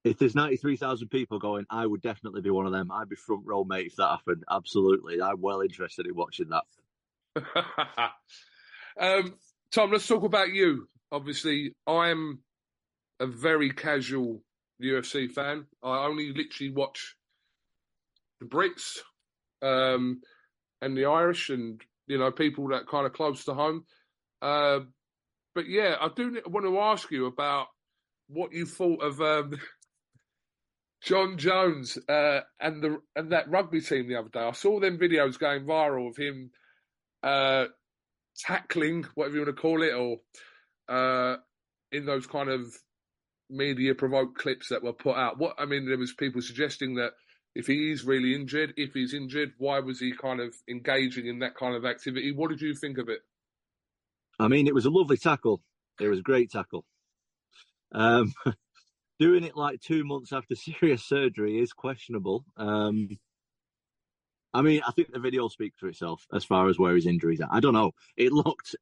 if 0.04 0.18
there's 0.18 0.34
93,000 0.34 1.08
people 1.08 1.38
going, 1.38 1.64
I 1.70 1.86
would 1.86 2.02
definitely 2.02 2.40
be 2.40 2.50
one 2.50 2.66
of 2.66 2.72
them. 2.72 2.90
I'd 2.90 3.08
be 3.08 3.16
front 3.16 3.42
row, 3.44 3.64
mate, 3.64 3.86
if 3.86 3.96
that 3.96 4.08
happened. 4.08 4.44
Absolutely. 4.50 5.22
I'm 5.22 5.40
well 5.40 5.60
interested 5.60 6.06
in 6.06 6.14
watching 6.14 6.48
that. 6.48 6.64
um, 9.00 9.34
Tom, 9.70 9.92
let's 9.92 10.06
talk 10.06 10.24
about 10.24 10.52
you. 10.52 10.88
Obviously, 11.12 11.74
I'm 11.86 12.40
a 13.20 13.26
very 13.26 13.70
casual 13.70 14.42
UFC 14.82 15.30
fan. 15.30 15.66
I 15.82 16.04
only 16.06 16.32
literally 16.32 16.72
watch 16.72 17.16
the 18.40 18.46
Brits 18.46 18.98
um, 19.62 20.20
and 20.80 20.96
the 20.96 21.06
Irish, 21.06 21.50
and 21.50 21.80
you 22.06 22.18
know 22.18 22.32
people 22.32 22.68
that 22.68 22.88
kind 22.88 23.06
of 23.06 23.12
close 23.12 23.44
to 23.44 23.54
home. 23.54 23.84
Uh, 24.40 24.80
but 25.54 25.68
yeah, 25.68 25.96
I 26.00 26.08
do 26.14 26.40
want 26.46 26.66
to 26.66 26.80
ask 26.80 27.10
you 27.10 27.26
about 27.26 27.68
what 28.28 28.52
you 28.52 28.66
thought 28.66 29.02
of 29.02 29.20
um, 29.20 29.54
Jon 31.02 31.36
Jones 31.36 31.98
uh, 32.08 32.40
and 32.60 32.82
the 32.82 33.00
and 33.16 33.32
that 33.32 33.50
rugby 33.50 33.80
team 33.80 34.08
the 34.08 34.16
other 34.16 34.28
day. 34.28 34.40
I 34.40 34.52
saw 34.52 34.78
them 34.78 34.98
videos 34.98 35.38
going 35.38 35.64
viral 35.64 36.08
of 36.08 36.16
him 36.16 36.50
uh, 37.22 37.66
tackling, 38.38 39.06
whatever 39.14 39.36
you 39.36 39.42
want 39.42 39.56
to 39.56 39.60
call 39.60 39.82
it, 39.82 39.94
or 39.94 40.18
uh, 40.88 41.36
in 41.90 42.06
those 42.06 42.26
kind 42.26 42.48
of 42.48 42.74
media 43.50 43.94
provoked 43.94 44.38
clips 44.38 44.68
that 44.68 44.82
were 44.82 44.92
put 44.92 45.16
out. 45.16 45.38
What 45.38 45.56
I 45.58 45.66
mean, 45.66 45.86
there 45.86 45.98
was 45.98 46.12
people 46.12 46.40
suggesting 46.40 46.94
that 46.96 47.12
if 47.54 47.66
he 47.66 47.90
is 47.90 48.04
really 48.04 48.34
injured, 48.34 48.72
if 48.76 48.94
he's 48.94 49.12
injured, 49.12 49.52
why 49.58 49.80
was 49.80 49.98
he 49.98 50.12
kind 50.12 50.40
of 50.40 50.54
engaging 50.68 51.26
in 51.26 51.40
that 51.40 51.56
kind 51.56 51.74
of 51.74 51.84
activity? 51.84 52.32
What 52.32 52.50
did 52.50 52.60
you 52.60 52.74
think 52.74 52.98
of 52.98 53.08
it? 53.08 53.20
I 54.38 54.48
mean, 54.48 54.66
it 54.66 54.74
was 54.74 54.86
a 54.86 54.90
lovely 54.90 55.18
tackle. 55.18 55.62
It 56.00 56.08
was 56.08 56.20
a 56.20 56.22
great 56.22 56.50
tackle. 56.50 56.84
Um, 57.92 58.32
doing 59.22 59.44
it 59.44 59.56
like 59.56 59.80
two 59.80 60.02
months 60.02 60.32
after 60.32 60.54
serious 60.56 61.04
surgery 61.04 61.60
is 61.60 61.72
questionable. 61.72 62.44
Um, 62.56 63.08
I 64.52 64.62
mean, 64.62 64.82
I 64.86 64.90
think 64.90 65.12
the 65.12 65.20
video 65.20 65.46
speaks 65.46 65.78
for 65.78 65.86
itself 65.86 66.26
as 66.32 66.44
far 66.44 66.68
as 66.68 66.78
where 66.78 66.96
his 66.96 67.06
injuries 67.06 67.40
are. 67.40 67.48
I 67.50 67.60
don't 67.60 67.72
know. 67.72 67.92
It 68.16 68.32
looked, 68.32 68.74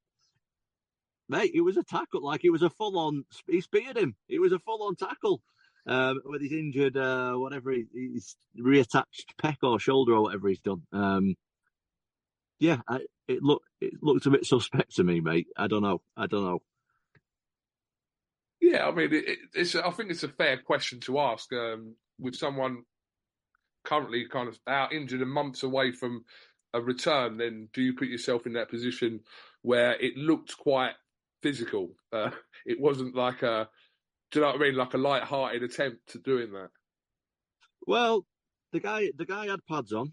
mate, 1.29 1.53
it 1.55 1.61
was 1.61 1.77
a 1.77 1.85
tackle. 1.85 2.25
Like 2.25 2.45
it 2.45 2.51
was 2.51 2.63
a 2.63 2.71
full 2.71 2.99
on, 2.99 3.25
he 3.47 3.61
speared 3.61 3.99
him. 3.99 4.17
It 4.31 4.41
was 4.41 4.53
a 4.53 4.59
full 4.59 4.83
on 4.83 4.97
tackle. 4.97 5.43
Um, 5.87 6.21
with 6.25 6.41
his 6.43 6.53
injured, 6.53 6.97
uh, 6.97 7.35
whatever, 7.35 7.73
he, 7.73 7.85
he's 7.93 8.35
reattached 8.59 9.35
pec 9.43 9.57
or 9.63 9.79
shoulder 9.79 10.15
or 10.15 10.23
whatever 10.23 10.49
he's 10.49 10.61
done. 10.61 10.83
Um, 10.93 11.35
yeah, 12.59 12.79
I, 12.89 13.01
it 13.29 13.43
looked 13.43 13.67
it 13.81 13.95
looked 14.03 14.27
a 14.27 14.31
bit 14.31 14.47
suspect 14.47 14.97
to 14.97 15.05
me, 15.05 15.21
mate. 15.21 15.49
I 15.57 15.67
don't 15.67 15.83
know. 15.83 16.03
I 16.17 16.27
don't 16.27 16.45
know. 16.45 16.61
Yeah, 18.61 18.87
I 18.87 18.91
mean, 18.91 19.13
it, 19.13 19.39
it's. 19.55 19.75
I 19.75 19.91
think 19.91 20.11
it's 20.11 20.23
a 20.23 20.29
fair 20.29 20.59
question 20.59 21.01
to 21.01 21.19
ask 21.19 21.53
um, 21.53 21.95
with 22.19 22.37
someone 22.37 22.83
currently 23.85 24.27
kind 24.29 24.49
of 24.49 24.59
out 24.67 24.93
injured 24.93 25.23
and 25.23 25.31
months 25.31 25.63
away 25.63 25.93
from 25.93 26.25
a 26.75 26.81
return. 26.81 27.39
Then 27.39 27.69
do 27.73 27.83
you 27.83 27.95
put 27.95 28.09
yourself 28.09 28.47
in 28.47 28.53
that 28.55 28.71
position 28.71 29.21
where 29.63 29.93
it 29.95 30.17
looked 30.17 30.57
quite 30.59 30.93
physical? 31.43 31.91
Uh, 32.13 32.31
it 32.67 32.79
wasn't 32.79 33.15
like 33.15 33.43
a, 33.43 33.69
do 34.31 34.39
you 34.39 34.45
know 34.45 34.53
what 34.53 34.61
I 34.61 34.65
mean? 34.65 34.77
Like 34.77 34.95
a 34.95 34.99
light-hearted 34.99 35.63
attempt 35.63 36.13
to 36.13 36.19
doing 36.19 36.53
that. 36.53 36.69
Well, 37.87 38.27
the 38.73 38.81
guy 38.81 39.11
the 39.17 39.25
guy 39.25 39.47
had 39.47 39.65
pads 39.67 39.93
on, 39.93 40.13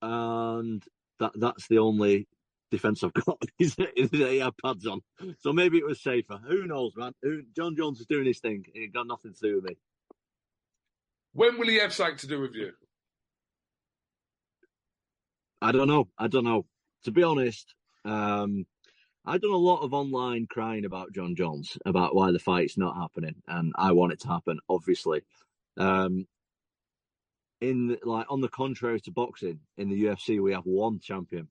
and 0.00 0.82
that 1.18 1.32
that's 1.34 1.66
the 1.68 1.78
only 1.78 2.28
defense 2.74 3.02
I've 3.02 3.12
got 3.12 3.42
is 3.58 3.76
he 3.76 4.38
had 4.38 4.54
pads 4.64 4.86
on. 4.86 5.00
So 5.40 5.52
maybe 5.52 5.78
it 5.78 5.86
was 5.86 6.02
safer. 6.02 6.38
Who 6.46 6.66
knows, 6.66 6.92
man? 6.96 7.12
Who, 7.22 7.42
Jon 7.56 7.76
Jones 7.76 8.00
is 8.00 8.06
doing 8.06 8.26
his 8.26 8.40
thing. 8.40 8.64
It 8.74 8.92
got 8.92 9.06
nothing 9.06 9.32
to 9.32 9.40
do 9.40 9.54
with 9.56 9.64
me. 9.64 9.76
When 11.32 11.58
will 11.58 11.68
he 11.68 11.76
have 11.76 11.92
something 11.92 12.18
to 12.18 12.26
do 12.26 12.40
with 12.40 12.54
you? 12.54 12.72
I 15.60 15.72
don't 15.72 15.88
know. 15.88 16.08
I 16.18 16.28
don't 16.28 16.44
know. 16.44 16.66
To 17.04 17.10
be 17.10 17.22
honest, 17.22 17.74
um, 18.04 18.66
I've 19.26 19.40
done 19.40 19.50
a 19.50 19.56
lot 19.56 19.82
of 19.82 19.94
online 19.94 20.46
crying 20.48 20.84
about 20.84 21.12
Jon 21.12 21.34
Jones 21.34 21.78
about 21.86 22.14
why 22.14 22.32
the 22.32 22.38
fight's 22.38 22.76
not 22.76 22.96
happening, 22.96 23.36
and 23.48 23.72
I 23.76 23.92
want 23.92 24.12
it 24.12 24.20
to 24.20 24.28
happen, 24.28 24.60
obviously. 24.68 25.22
Um, 25.76 26.26
in 27.60 27.96
like 28.04 28.26
on 28.28 28.42
the 28.42 28.48
contrary 28.48 29.00
to 29.00 29.10
boxing, 29.10 29.60
in 29.78 29.88
the 29.88 30.04
UFC 30.04 30.40
we 30.40 30.52
have 30.52 30.66
one 30.66 30.98
champion, 31.00 31.48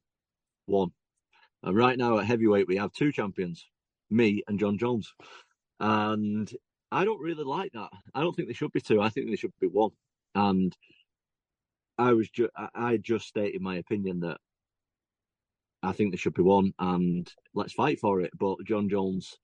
one, 0.68 0.92
and 1.64 1.76
right 1.76 1.98
now 1.98 2.20
at 2.20 2.26
heavyweight 2.26 2.68
we 2.68 2.78
have 2.78 2.92
two 2.94 3.12
champions, 3.12 3.66
me 4.10 4.44
and 4.48 4.60
Jon 4.60 4.78
Jones, 4.78 5.14
and 5.80 6.52
I 6.92 7.06
don't 7.06 7.22
really 7.22 7.44
like 7.44 7.72
that. 7.74 7.90
I 8.14 8.22
don't 8.22 8.36
think 8.36 8.48
there 8.48 8.56
should 8.56 8.72
be 8.72 8.82
two. 8.82 9.02
I 9.02 9.10
think 9.10 9.28
there 9.28 9.38
should 9.38 9.54
be 9.60 9.68
one, 9.68 9.92
and 10.36 10.76
I 11.98 12.14
was 12.14 12.30
just 12.30 12.52
I 12.76 12.98
just 12.98 13.28
stated 13.28 13.62
my 13.62 13.78
opinion 13.78 14.20
that 14.22 14.38
I 15.82 15.92
think 15.92 16.12
there 16.12 16.18
should 16.18 16.34
be 16.34 16.42
one, 16.44 16.74
and 16.80 17.32
let's 17.54 17.74
fight 17.74 18.00
for 18.00 18.22
it. 18.22 18.32
But 18.38 18.64
Jon 18.66 18.90
Jones 18.90 19.38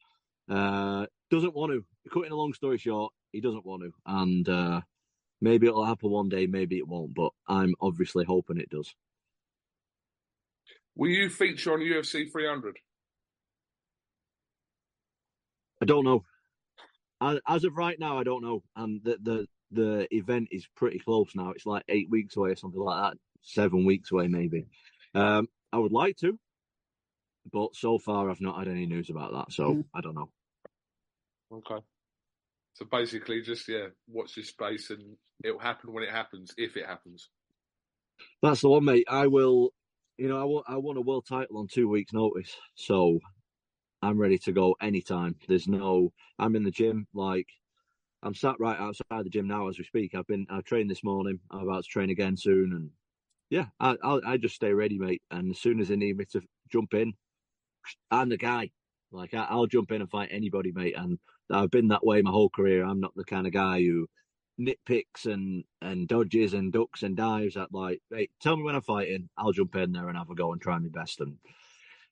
uh, 0.49 1.05
doesn't 1.31 1.55
want 1.55 1.71
to. 1.71 1.83
Cutting 2.11 2.31
a 2.31 2.35
long 2.35 2.53
story 2.53 2.77
short, 2.77 3.13
he 3.31 3.41
doesn't 3.41 3.65
want 3.65 3.83
to, 3.83 3.91
and 4.05 4.49
uh, 4.49 4.81
maybe 5.41 5.67
it'll 5.67 5.85
happen 5.85 6.09
one 6.09 6.29
day, 6.29 6.47
maybe 6.47 6.77
it 6.77 6.87
won't. 6.87 7.13
But 7.13 7.31
I'm 7.47 7.75
obviously 7.81 8.25
hoping 8.25 8.57
it 8.57 8.69
does. 8.69 8.93
Will 10.99 11.11
you 11.11 11.29
feature 11.29 11.71
on 11.71 11.79
UFC 11.79 12.29
300? 12.29 12.77
I 15.81 15.85
don't 15.85 16.03
know. 16.03 16.25
As 17.47 17.63
of 17.63 17.77
right 17.77 17.97
now, 17.97 18.19
I 18.19 18.25
don't 18.25 18.43
know. 18.43 18.63
And 18.75 19.01
the 19.01 19.17
the 19.23 19.47
the 19.71 20.13
event 20.13 20.49
is 20.51 20.67
pretty 20.75 20.99
close 20.99 21.29
now. 21.35 21.51
It's 21.51 21.65
like 21.65 21.83
eight 21.87 22.09
weeks 22.09 22.35
away 22.35 22.49
or 22.49 22.57
something 22.57 22.81
like 22.81 23.01
that. 23.01 23.17
Seven 23.41 23.85
weeks 23.85 24.11
away, 24.11 24.27
maybe. 24.27 24.67
Um, 25.15 25.47
I 25.71 25.77
would 25.77 25.93
like 25.93 26.17
to, 26.17 26.37
but 27.49 27.75
so 27.75 27.97
far 27.97 28.29
I've 28.29 28.41
not 28.41 28.59
had 28.59 28.67
any 28.67 28.85
news 28.85 29.09
about 29.09 29.31
that, 29.31 29.53
so 29.53 29.75
mm. 29.75 29.85
I 29.95 30.01
don't 30.01 30.15
know. 30.15 30.29
Okay. 31.53 31.81
So 32.73 32.85
basically, 32.91 33.41
just 33.41 33.69
yeah, 33.69 33.87
watch 34.09 34.35
this 34.35 34.49
space, 34.49 34.89
and 34.89 35.15
it'll 35.45 35.59
happen 35.59 35.93
when 35.93 36.03
it 36.03 36.11
happens, 36.11 36.53
if 36.57 36.75
it 36.75 36.85
happens. 36.85 37.29
That's 38.41 38.59
the 38.59 38.69
one, 38.69 38.83
mate. 38.83 39.07
I 39.09 39.27
will. 39.27 39.71
You 40.19 40.27
know, 40.27 40.37
I 40.37 40.43
want 40.43 40.65
I 40.67 40.75
won 40.75 40.97
a 40.97 41.01
world 41.01 41.25
title 41.29 41.59
on 41.59 41.67
two 41.67 41.87
weeks' 41.87 42.11
notice, 42.11 42.53
so 42.75 43.21
I'm 44.01 44.17
ready 44.17 44.37
to 44.39 44.51
go 44.51 44.75
anytime. 44.81 45.37
There's 45.47 45.69
no. 45.69 46.11
I'm 46.37 46.57
in 46.57 46.63
the 46.63 46.71
gym, 46.71 47.07
like 47.13 47.47
I'm 48.21 48.35
sat 48.35 48.59
right 48.59 48.77
outside 48.77 49.23
the 49.23 49.29
gym 49.29 49.47
now 49.47 49.69
as 49.69 49.77
we 49.77 49.85
speak. 49.85 50.13
I've 50.13 50.27
been 50.27 50.45
I 50.49 50.59
trained 50.59 50.91
this 50.91 51.05
morning. 51.05 51.39
I'm 51.49 51.61
about 51.61 51.85
to 51.85 51.89
train 51.89 52.09
again 52.09 52.35
soon, 52.35 52.73
and 52.73 52.89
yeah, 53.49 53.67
I 53.79 53.95
I'll, 54.03 54.19
I 54.25 54.35
just 54.35 54.55
stay 54.55 54.73
ready, 54.73 54.97
mate. 54.99 55.21
And 55.31 55.51
as 55.51 55.59
soon 55.59 55.79
as 55.79 55.87
they 55.87 55.95
need 55.95 56.17
me 56.17 56.25
to 56.33 56.41
jump 56.69 56.95
in, 56.95 57.13
I'm 58.11 58.27
the 58.27 58.35
guy. 58.35 58.71
Like 59.13 59.33
I, 59.33 59.55
will 59.55 59.67
jump 59.67 59.89
in 59.93 60.01
and 60.01 60.11
fight 60.11 60.29
anybody, 60.33 60.73
mate. 60.73 60.95
And 60.97 61.17
I've 61.49 61.71
been 61.71 61.87
that 61.87 62.05
way 62.05 62.21
my 62.21 62.31
whole 62.31 62.49
career. 62.49 62.83
I'm 62.83 62.99
not 62.99 63.15
the 63.15 63.23
kind 63.23 63.47
of 63.47 63.53
guy 63.53 63.79
who 63.79 64.05
nitpicks 64.59 65.25
and 65.25 65.63
and 65.81 66.07
dodges 66.07 66.53
and 66.53 66.71
ducks 66.71 67.03
and 67.03 67.15
dives. 67.15 67.57
At 67.57 67.73
like, 67.73 68.01
hey, 68.11 68.29
tell 68.41 68.57
me 68.57 68.63
when 68.63 68.75
I'm 68.75 68.81
fighting, 68.81 69.29
I'll 69.37 69.51
jump 69.51 69.75
in 69.75 69.91
there 69.91 70.09
and 70.09 70.17
have 70.17 70.29
a 70.29 70.35
go 70.35 70.51
and 70.51 70.61
try 70.61 70.77
my 70.77 70.89
best. 70.89 71.21
And 71.21 71.37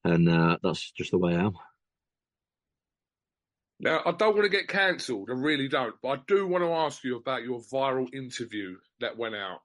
and 0.04 0.30
uh, 0.30 0.58
that's 0.64 0.92
just 0.92 1.12
the 1.12 1.18
way 1.18 1.36
I 1.36 1.46
am. 1.46 1.54
Now, 3.80 4.02
I 4.06 4.12
don't 4.12 4.34
want 4.34 4.46
to 4.46 4.58
get 4.58 4.68
cancelled. 4.68 5.30
I 5.30 5.34
really 5.34 5.68
don't. 5.68 5.96
But 6.02 6.10
I 6.10 6.22
do 6.28 6.48
want 6.48 6.64
to 6.64 6.74
ask 6.74 7.04
you 7.04 7.18
about 7.18 7.44
your 7.44 7.60
viral 7.62 8.12
interview 8.14 8.78
that 9.02 9.18
went 9.18 9.36
out. 9.36 9.60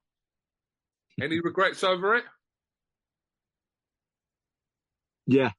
Any 1.21 1.40
regrets 1.45 1.83
over 1.83 2.16
it? 2.16 2.25
Yeah. 5.27 5.53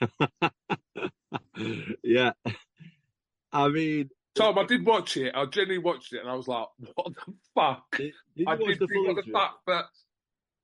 yeah. 2.02 2.32
I 3.52 3.68
mean, 3.68 4.10
Tom, 4.34 4.58
I 4.58 4.64
did 4.64 4.84
watch 4.84 5.16
it. 5.16 5.32
I 5.34 5.46
genuinely 5.46 5.78
watched 5.78 6.12
it, 6.12 6.20
and 6.20 6.28
I 6.28 6.34
was 6.34 6.48
like, 6.48 6.66
"What 6.94 7.14
the 7.14 7.34
fuck?" 7.54 7.96
Did, 7.96 8.12
did 8.36 8.48
I 8.48 8.56
did 8.56 8.78
think, 8.78 9.08
of 9.08 9.16
the 9.16 9.32
fuck?" 9.32 9.60
But 9.66 9.86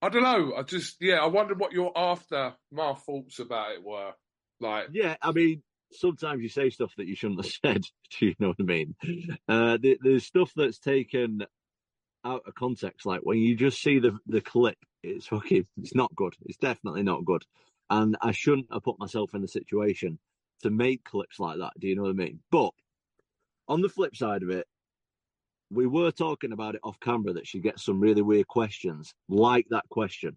I 0.02 0.08
don't 0.08 0.22
know. 0.22 0.54
I 0.56 0.62
just, 0.62 0.96
yeah, 1.00 1.16
I 1.16 1.26
wonder 1.26 1.54
what 1.54 1.72
your 1.72 1.96
aftermath 1.96 3.04
thoughts 3.04 3.38
about 3.38 3.72
it 3.72 3.84
were. 3.84 4.12
Like, 4.58 4.88
yeah, 4.92 5.16
I 5.22 5.32
mean, 5.32 5.62
sometimes 5.92 6.42
you 6.42 6.48
say 6.48 6.70
stuff 6.70 6.92
that 6.96 7.06
you 7.06 7.14
shouldn't 7.14 7.44
have 7.44 7.52
said. 7.64 7.82
Do 8.18 8.26
you 8.26 8.34
know 8.38 8.48
what 8.48 8.56
I 8.60 8.62
mean? 8.62 8.94
Uh, 9.48 9.78
the, 9.80 9.98
there's 10.02 10.24
stuff 10.24 10.52
that's 10.56 10.78
taken 10.78 11.44
out 12.24 12.42
of 12.46 12.54
context. 12.54 13.06
Like 13.06 13.20
when 13.22 13.38
you 13.38 13.56
just 13.56 13.80
see 13.80 13.98
the 13.98 14.18
the 14.26 14.40
clip, 14.40 14.78
it's 15.02 15.26
fucking, 15.26 15.66
it's 15.78 15.94
not 15.94 16.14
good. 16.14 16.34
It's 16.44 16.58
definitely 16.58 17.02
not 17.02 17.24
good. 17.24 17.44
And 17.88 18.16
I 18.20 18.32
shouldn't 18.32 18.72
have 18.72 18.84
put 18.84 19.00
myself 19.00 19.34
in 19.34 19.42
the 19.42 19.48
situation 19.48 20.18
to 20.62 20.70
make 20.70 21.04
clips 21.04 21.40
like 21.40 21.58
that. 21.58 21.72
Do 21.78 21.88
you 21.88 21.96
know 21.96 22.02
what 22.02 22.10
I 22.10 22.14
mean? 22.14 22.40
But 22.50 22.72
on 23.70 23.80
the 23.80 23.88
flip 23.88 24.16
side 24.16 24.42
of 24.42 24.50
it, 24.50 24.66
we 25.70 25.86
were 25.86 26.10
talking 26.10 26.52
about 26.52 26.74
it 26.74 26.80
off 26.82 26.98
camera 27.00 27.32
that 27.34 27.46
she 27.46 27.60
gets 27.60 27.84
some 27.84 28.00
really 28.00 28.20
weird 28.20 28.48
questions, 28.48 29.14
like 29.28 29.66
that 29.70 29.88
question. 29.88 30.36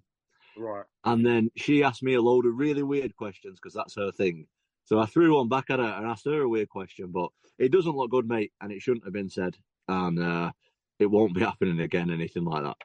Right. 0.56 0.86
And 1.04 1.26
then 1.26 1.50
she 1.58 1.84
asked 1.84 2.04
me 2.04 2.14
a 2.14 2.22
load 2.22 2.46
of 2.46 2.56
really 2.56 2.84
weird 2.84 3.16
questions 3.16 3.60
because 3.60 3.74
that's 3.74 3.96
her 3.96 4.12
thing. 4.12 4.46
So 4.86 5.00
I 5.00 5.08
threw 5.08 5.36
one 5.36 5.50
back 5.50 5.72
at 5.72 5.80
her 5.80 5.86
and 5.86 6.06
asked 6.06 6.26
her 6.26 6.44
a 6.44 6.48
weird 6.48 6.70
question, 6.70 7.08
but 7.12 7.30
it 7.58 7.72
doesn't 7.72 7.96
look 7.96 8.12
good, 8.12 8.28
mate, 8.28 8.52
and 8.62 8.72
it 8.72 8.84
shouldn't 8.84 9.06
have 9.06 9.14
been 9.14 9.30
said. 9.30 9.56
And 9.88 10.20
uh, 10.20 10.52
it 11.00 11.08
won't 11.08 11.34
be 11.34 11.42
happening 11.42 11.80
again, 11.80 12.12
anything 12.12 12.46
like 12.46 12.64
that. 12.64 12.78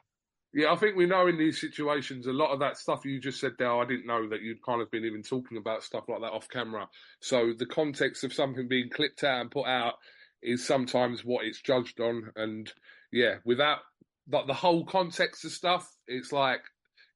Yeah, 0.51 0.73
I 0.73 0.77
think 0.77 0.95
we 0.95 1.05
know 1.05 1.27
in 1.27 1.37
these 1.37 1.61
situations 1.61 2.25
a 2.25 2.33
lot 2.33 2.51
of 2.51 2.59
that 2.61 2.77
stuff 2.77 3.05
you 3.05 3.19
just 3.19 3.39
said 3.39 3.51
there. 3.59 3.71
I 3.71 3.85
didn't 3.85 4.07
know 4.07 4.27
that 4.29 4.41
you'd 4.41 4.63
kind 4.63 4.81
of 4.81 4.89
been 4.89 5.05
even 5.05 5.21
talking 5.21 5.57
about 5.57 5.83
stuff 5.83 6.05
like 6.07 6.21
that 6.21 6.31
off 6.31 6.49
camera. 6.49 6.89
So 7.21 7.53
the 7.55 7.67
context 7.67 8.23
of 8.23 8.33
something 8.33 8.67
being 8.67 8.89
clipped 8.89 9.23
out 9.23 9.41
and 9.41 9.51
put 9.51 9.67
out 9.67 9.95
is 10.41 10.65
sometimes 10.65 11.23
what 11.23 11.45
it's 11.45 11.61
judged 11.61 11.99
on. 11.99 12.31
And 12.35 12.71
yeah, 13.11 13.35
without 13.45 13.79
like 14.31 14.47
the 14.47 14.53
whole 14.53 14.85
context 14.85 15.45
of 15.45 15.51
stuff, 15.51 15.89
it's 16.07 16.31
like 16.31 16.61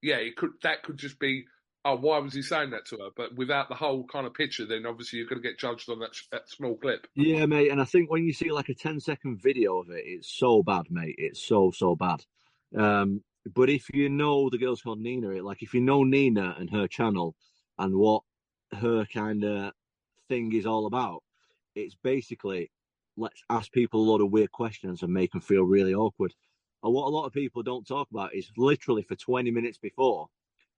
yeah, 0.01 0.17
it 0.17 0.35
could 0.35 0.51
that 0.63 0.83
could 0.83 0.97
just 0.97 1.19
be 1.19 1.45
oh, 1.85 1.97
why 1.97 2.17
was 2.19 2.33
he 2.33 2.41
saying 2.41 2.71
that 2.71 2.85
to 2.85 2.97
her? 2.97 3.09
But 3.15 3.35
without 3.35 3.69
the 3.69 3.75
whole 3.75 4.05
kind 4.05 4.25
of 4.25 4.33
picture, 4.33 4.65
then 4.65 4.85
obviously 4.85 5.19
you're 5.19 5.27
going 5.27 5.41
to 5.41 5.47
get 5.47 5.59
judged 5.59 5.89
on 5.89 5.99
that, 5.99 6.15
that 6.31 6.49
small 6.49 6.77
clip. 6.77 7.07
Yeah, 7.15 7.45
mate. 7.45 7.71
And 7.71 7.81
I 7.81 7.85
think 7.85 8.09
when 8.09 8.23
you 8.23 8.33
see 8.33 8.51
like 8.51 8.69
a 8.69 8.73
10 8.73 8.99
second 8.99 9.41
video 9.41 9.79
of 9.79 9.89
it, 9.89 10.03
it's 10.05 10.31
so 10.31 10.63
bad, 10.63 10.85
mate. 10.89 11.15
It's 11.17 11.45
so, 11.45 11.71
so 11.75 11.95
bad. 11.95 12.23
Um, 12.77 13.21
but 13.53 13.69
if 13.69 13.93
you 13.93 14.09
know 14.09 14.49
the 14.49 14.57
girl's 14.57 14.81
called 14.81 15.01
Nina, 15.01 15.43
like 15.43 15.61
if 15.61 15.73
you 15.73 15.81
know 15.81 16.03
Nina 16.03 16.55
and 16.57 16.69
her 16.69 16.87
channel 16.87 17.35
and 17.77 17.95
what 17.95 18.23
her 18.71 19.05
kind 19.13 19.43
of 19.43 19.73
thing 20.29 20.53
is 20.53 20.65
all 20.65 20.85
about, 20.85 21.23
it's 21.75 21.95
basically 22.01 22.71
let's 23.17 23.43
ask 23.49 23.71
people 23.71 24.01
a 24.01 24.09
lot 24.09 24.21
of 24.21 24.31
weird 24.31 24.51
questions 24.51 25.01
and 25.01 25.13
make 25.13 25.31
them 25.31 25.41
feel 25.41 25.63
really 25.63 25.93
awkward. 25.93 26.33
And 26.83 26.93
what 26.93 27.05
a 27.05 27.09
lot 27.09 27.25
of 27.25 27.33
people 27.33 27.63
don't 27.63 27.87
talk 27.87 28.09
about 28.11 28.35
is 28.35 28.51
literally 28.57 29.03
for 29.03 29.15
20 29.15 29.51
minutes 29.51 29.77
before, 29.77 30.27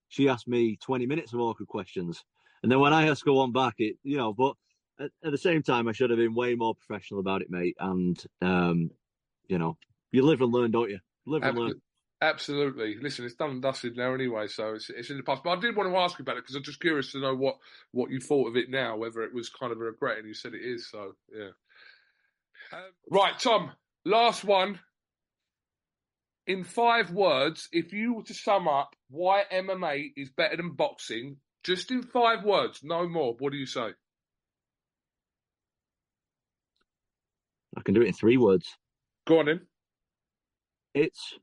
she 0.08 0.28
asked 0.28 0.46
me 0.46 0.78
20 0.82 1.06
minutes 1.06 1.32
of 1.32 1.40
awkward 1.40 1.68
questions. 1.68 2.24
And 2.62 2.70
then 2.70 2.80
when 2.80 2.92
I 2.92 3.08
asked 3.08 3.24
her 3.26 3.32
one 3.32 3.52
back, 3.52 3.74
it, 3.78 3.96
you 4.02 4.16
know, 4.16 4.32
but 4.32 4.54
at, 5.00 5.10
at 5.24 5.32
the 5.32 5.38
same 5.38 5.62
time, 5.62 5.88
I 5.88 5.92
should 5.92 6.10
have 6.10 6.18
been 6.18 6.34
way 6.34 6.54
more 6.54 6.74
professional 6.74 7.20
about 7.20 7.42
it, 7.42 7.50
mate. 7.50 7.76
And, 7.80 8.22
um, 8.40 8.90
you 9.48 9.58
know, 9.58 9.76
you 10.12 10.22
live 10.22 10.40
and 10.40 10.52
learn, 10.52 10.70
don't 10.70 10.90
you? 10.90 11.00
Live 11.26 11.42
and 11.42 11.58
learn. 11.58 11.80
Absolutely. 12.22 12.96
Listen, 13.00 13.26
it's 13.26 13.34
done 13.34 13.50
and 13.50 13.62
dusted 13.62 13.96
now 13.96 14.14
anyway, 14.14 14.48
so 14.48 14.74
it's, 14.74 14.88
it's 14.88 15.10
in 15.10 15.18
the 15.18 15.22
past. 15.22 15.42
But 15.44 15.58
I 15.58 15.60
did 15.60 15.76
want 15.76 15.90
to 15.90 15.98
ask 15.98 16.18
you 16.18 16.22
about 16.22 16.38
it 16.38 16.44
because 16.44 16.54
I'm 16.54 16.62
just 16.62 16.80
curious 16.80 17.12
to 17.12 17.20
know 17.20 17.34
what, 17.34 17.56
what 17.90 18.10
you 18.10 18.20
thought 18.20 18.48
of 18.48 18.56
it 18.56 18.70
now, 18.70 18.96
whether 18.96 19.22
it 19.22 19.34
was 19.34 19.50
kind 19.50 19.70
of 19.70 19.78
a 19.78 19.84
regret, 19.84 20.18
and 20.18 20.26
you 20.26 20.32
said 20.32 20.54
it 20.54 20.62
is. 20.62 20.88
So, 20.88 21.12
yeah. 21.36 21.50
Um, 22.72 22.80
right, 23.10 23.38
Tom, 23.38 23.72
last 24.04 24.44
one 24.44 24.80
in 26.46 26.64
five 26.64 27.10
words, 27.10 27.68
if 27.72 27.92
you 27.92 28.14
were 28.14 28.22
to 28.24 28.34
sum 28.34 28.68
up 28.68 28.94
why 29.10 29.42
MMA 29.52 30.12
is 30.16 30.30
better 30.30 30.56
than 30.56 30.72
boxing, 30.72 31.36
just 31.64 31.90
in 31.90 32.02
five 32.02 32.44
words, 32.44 32.80
no 32.82 33.08
more, 33.08 33.34
what 33.38 33.52
do 33.52 33.58
you 33.58 33.66
say? 33.66 33.88
I 37.76 37.82
can 37.82 37.94
do 37.94 38.02
it 38.02 38.06
in 38.06 38.12
three 38.12 38.36
words. 38.36 38.68
Go 39.26 39.40
on 39.40 39.48
in. 39.48 39.60
It's 40.94 41.34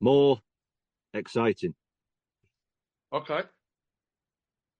more 0.00 0.40
exciting. 1.12 1.74
Okay. 3.12 3.40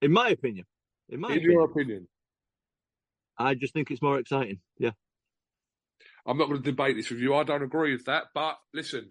In 0.01 0.13
my 0.13 0.29
opinion. 0.29 0.65
In 1.09 1.21
my 1.21 1.29
in 1.29 1.35
opinion. 1.35 1.53
your 1.53 1.65
opinion. 1.65 2.09
I 3.37 3.55
just 3.55 3.75
think 3.75 3.91
it's 3.91 4.01
more 4.03 4.19
exciting. 4.19 4.61
Yeah. 4.79 4.93
I'm 6.27 6.39
not 6.39 6.49
going 6.49 6.63
to 6.63 6.71
debate 6.71 6.97
this 6.97 7.11
with 7.11 7.21
you. 7.21 7.35
I 7.35 7.45
don't 7.45 7.63
agree 7.63 7.93
with 7.93 8.07
that. 8.07 8.25
But 8.35 8.59
listen, 8.75 9.11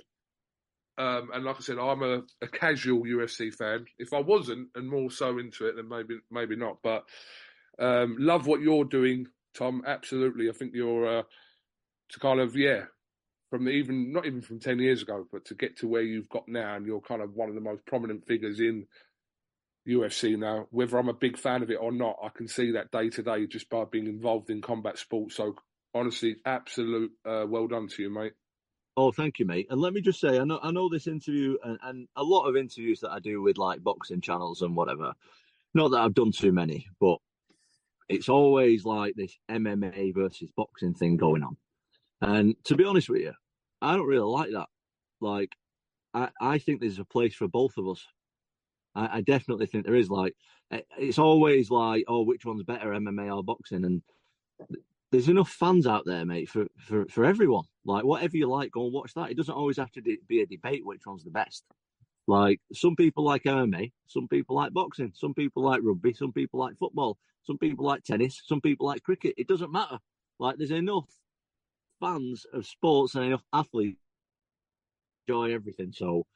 um, 0.99 1.29
and 1.33 1.45
like 1.45 1.55
I 1.57 1.61
said, 1.61 1.79
I'm 1.79 2.03
a, 2.03 2.21
a, 2.41 2.47
casual 2.47 3.03
UFC 3.03 3.53
fan. 3.53 3.85
If 3.97 4.11
I 4.13 4.19
wasn't, 4.19 4.67
and 4.75 4.89
more 4.89 5.09
so 5.09 5.37
into 5.37 5.65
it, 5.67 5.77
then 5.77 5.87
maybe 5.87 6.19
maybe 6.29 6.57
not. 6.57 6.79
But 6.83 7.05
um, 7.79 8.17
love 8.19 8.47
what 8.47 8.59
you're 8.59 8.83
doing, 8.83 9.27
Tom. 9.57 9.81
Absolutely, 9.87 10.49
I 10.49 10.51
think 10.51 10.73
you're 10.75 11.19
uh, 11.19 11.23
to 12.09 12.19
kind 12.19 12.41
of 12.41 12.55
yeah 12.57 12.83
from 13.49 13.63
the, 13.63 13.71
even 13.71 14.11
not 14.11 14.25
even 14.25 14.41
from 14.41 14.59
ten 14.59 14.79
years 14.79 15.01
ago, 15.01 15.25
but 15.31 15.45
to 15.45 15.55
get 15.55 15.77
to 15.77 15.87
where 15.87 16.01
you've 16.01 16.27
got 16.27 16.49
now, 16.49 16.75
and 16.75 16.85
you're 16.85 16.99
kind 16.99 17.21
of 17.21 17.33
one 17.33 17.47
of 17.47 17.55
the 17.55 17.61
most 17.61 17.85
prominent 17.85 18.27
figures 18.27 18.59
in 18.59 18.85
UFC 19.87 20.37
now. 20.37 20.67
Whether 20.69 20.97
I'm 20.97 21.07
a 21.07 21.13
big 21.13 21.37
fan 21.37 21.63
of 21.63 21.71
it 21.71 21.79
or 21.79 21.93
not, 21.93 22.17
I 22.21 22.27
can 22.27 22.49
see 22.49 22.71
that 22.71 22.91
day 22.91 23.09
to 23.09 23.23
day 23.23 23.47
just 23.47 23.69
by 23.69 23.85
being 23.85 24.07
involved 24.07 24.49
in 24.49 24.61
combat 24.61 24.97
sports. 24.97 25.35
So 25.35 25.55
honestly, 25.93 26.37
absolute 26.45 27.11
uh, 27.25 27.45
well 27.47 27.67
done 27.67 27.87
to 27.87 28.03
you, 28.03 28.09
mate. 28.09 28.33
Oh, 28.97 29.11
thank 29.11 29.39
you, 29.39 29.45
mate. 29.45 29.67
And 29.69 29.79
let 29.79 29.93
me 29.93 30.01
just 30.01 30.19
say, 30.19 30.39
I 30.39 30.43
know 30.43 30.59
I 30.61 30.71
know 30.71 30.89
this 30.89 31.07
interview 31.07 31.57
and, 31.63 31.79
and 31.83 32.07
a 32.15 32.23
lot 32.23 32.47
of 32.47 32.57
interviews 32.57 32.99
that 33.01 33.11
I 33.11 33.19
do 33.19 33.41
with 33.41 33.57
like 33.57 33.83
boxing 33.83 34.21
channels 34.21 34.61
and 34.61 34.75
whatever. 34.75 35.13
Not 35.73 35.91
that 35.91 35.99
I've 35.99 36.15
done 36.15 36.31
too 36.31 36.51
many, 36.51 36.87
but 36.99 37.17
it's 38.09 38.27
always 38.27 38.85
like 38.85 39.13
this 39.15 39.37
MMA 39.49 40.13
versus 40.15 40.49
boxing 40.57 40.95
thing 40.95 41.15
going 41.15 41.43
on. 41.43 41.57
And 42.21 42.55
to 42.65 42.75
be 42.75 42.83
honest 42.83 43.09
with 43.09 43.21
you, 43.21 43.33
I 43.81 43.95
don't 43.95 44.07
really 44.07 44.29
like 44.29 44.51
that. 44.51 44.67
Like, 45.21 45.55
I, 46.13 46.29
I 46.41 46.57
think 46.57 46.81
there's 46.81 46.99
a 46.99 47.05
place 47.05 47.35
for 47.35 47.47
both 47.47 47.77
of 47.77 47.87
us. 47.87 48.03
I, 48.95 49.17
I 49.17 49.21
definitely 49.21 49.67
think 49.67 49.85
there 49.85 49.95
is. 49.95 50.09
Like, 50.09 50.35
it's 50.97 51.19
always 51.19 51.69
like, 51.69 52.05
oh, 52.07 52.23
which 52.23 52.45
one's 52.45 52.63
better, 52.63 52.89
MMA 52.89 53.33
or 53.33 53.43
boxing? 53.43 53.85
And 53.85 54.01
there's 55.11 55.29
enough 55.29 55.49
fans 55.49 55.87
out 55.87 56.05
there, 56.05 56.25
mate, 56.25 56.49
for, 56.49 56.67
for, 56.77 57.05
for 57.07 57.25
everyone. 57.25 57.65
Like, 57.85 58.03
whatever 58.03 58.37
you 58.37 58.47
like, 58.47 58.71
go 58.71 58.85
and 58.85 58.93
watch 58.93 59.13
that. 59.15 59.31
It 59.31 59.37
doesn't 59.37 59.53
always 59.53 59.77
have 59.77 59.91
to 59.93 60.01
be 60.01 60.41
a 60.41 60.45
debate 60.45 60.85
which 60.85 61.05
one's 61.05 61.23
the 61.23 61.31
best. 61.31 61.63
Like, 62.27 62.61
some 62.73 62.95
people 62.95 63.23
like 63.23 63.43
MMA, 63.43 63.91
some 64.05 64.27
people 64.27 64.55
like 64.55 64.71
boxing, 64.71 65.11
some 65.15 65.33
people 65.33 65.63
like 65.63 65.81
rugby, 65.83 66.13
some 66.13 66.31
people 66.31 66.59
like 66.59 66.77
football, 66.77 67.17
some 67.43 67.57
people 67.57 67.85
like 67.85 68.03
tennis, 68.03 68.41
some 68.45 68.61
people 68.61 68.85
like 68.85 69.01
cricket. 69.01 69.33
It 69.37 69.47
doesn't 69.47 69.71
matter. 69.71 69.97
Like, 70.37 70.57
there's 70.57 70.71
enough 70.71 71.09
fans 71.99 72.45
of 72.53 72.67
sports 72.67 73.15
and 73.15 73.25
enough 73.25 73.43
athletes 73.51 73.97
enjoy 75.27 75.53
everything. 75.53 75.91
So, 75.91 76.27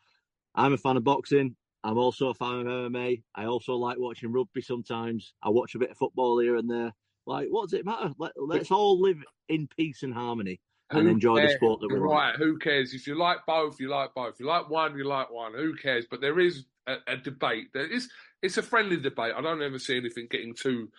I'm 0.55 0.73
a 0.73 0.77
fan 0.77 0.97
of 0.97 1.03
boxing. 1.03 1.55
I'm 1.83 1.97
also 1.97 2.29
a 2.29 2.33
fan 2.33 2.61
of 2.61 2.91
MMA. 2.91 3.21
I 3.35 3.45
also 3.45 3.73
like 3.75 3.99
watching 3.99 4.31
rugby 4.31 4.61
sometimes. 4.61 5.33
I 5.43 5.49
watch 5.49 5.75
a 5.75 5.79
bit 5.79 5.91
of 5.91 5.97
football 5.97 6.39
here 6.39 6.55
and 6.55 6.69
there. 6.69 6.93
Like, 7.25 7.47
what 7.49 7.69
does 7.69 7.73
it 7.73 7.85
matter? 7.85 8.11
Let, 8.17 8.61
us 8.61 8.71
all 8.71 8.99
live 8.99 9.17
in 9.47 9.67
peace 9.77 10.03
and 10.03 10.13
harmony 10.13 10.59
and 10.89 11.07
enjoy 11.07 11.37
cares? 11.37 11.51
the 11.51 11.55
sport 11.57 11.81
that 11.81 11.87
we 11.91 11.99
right. 11.99 12.35
Who 12.35 12.57
cares? 12.57 12.93
If 12.93 13.07
you 13.07 13.17
like 13.17 13.39
both, 13.47 13.79
you 13.79 13.89
like 13.89 14.13
both. 14.13 14.35
If 14.35 14.39
you 14.39 14.47
like 14.47 14.69
one, 14.69 14.97
you 14.97 15.05
like 15.05 15.31
one. 15.31 15.53
Who 15.53 15.75
cares? 15.75 16.05
But 16.09 16.21
there 16.21 16.39
is 16.39 16.65
a, 16.87 16.97
a 17.07 17.17
debate. 17.17 17.69
There 17.73 17.87
is. 17.87 18.09
It's 18.41 18.57
a 18.57 18.63
friendly 18.63 18.97
debate. 18.97 19.33
I 19.35 19.41
don't 19.41 19.61
ever 19.61 19.79
see 19.79 19.97
anything 19.97 20.27
getting 20.29 20.53
too 20.53 20.89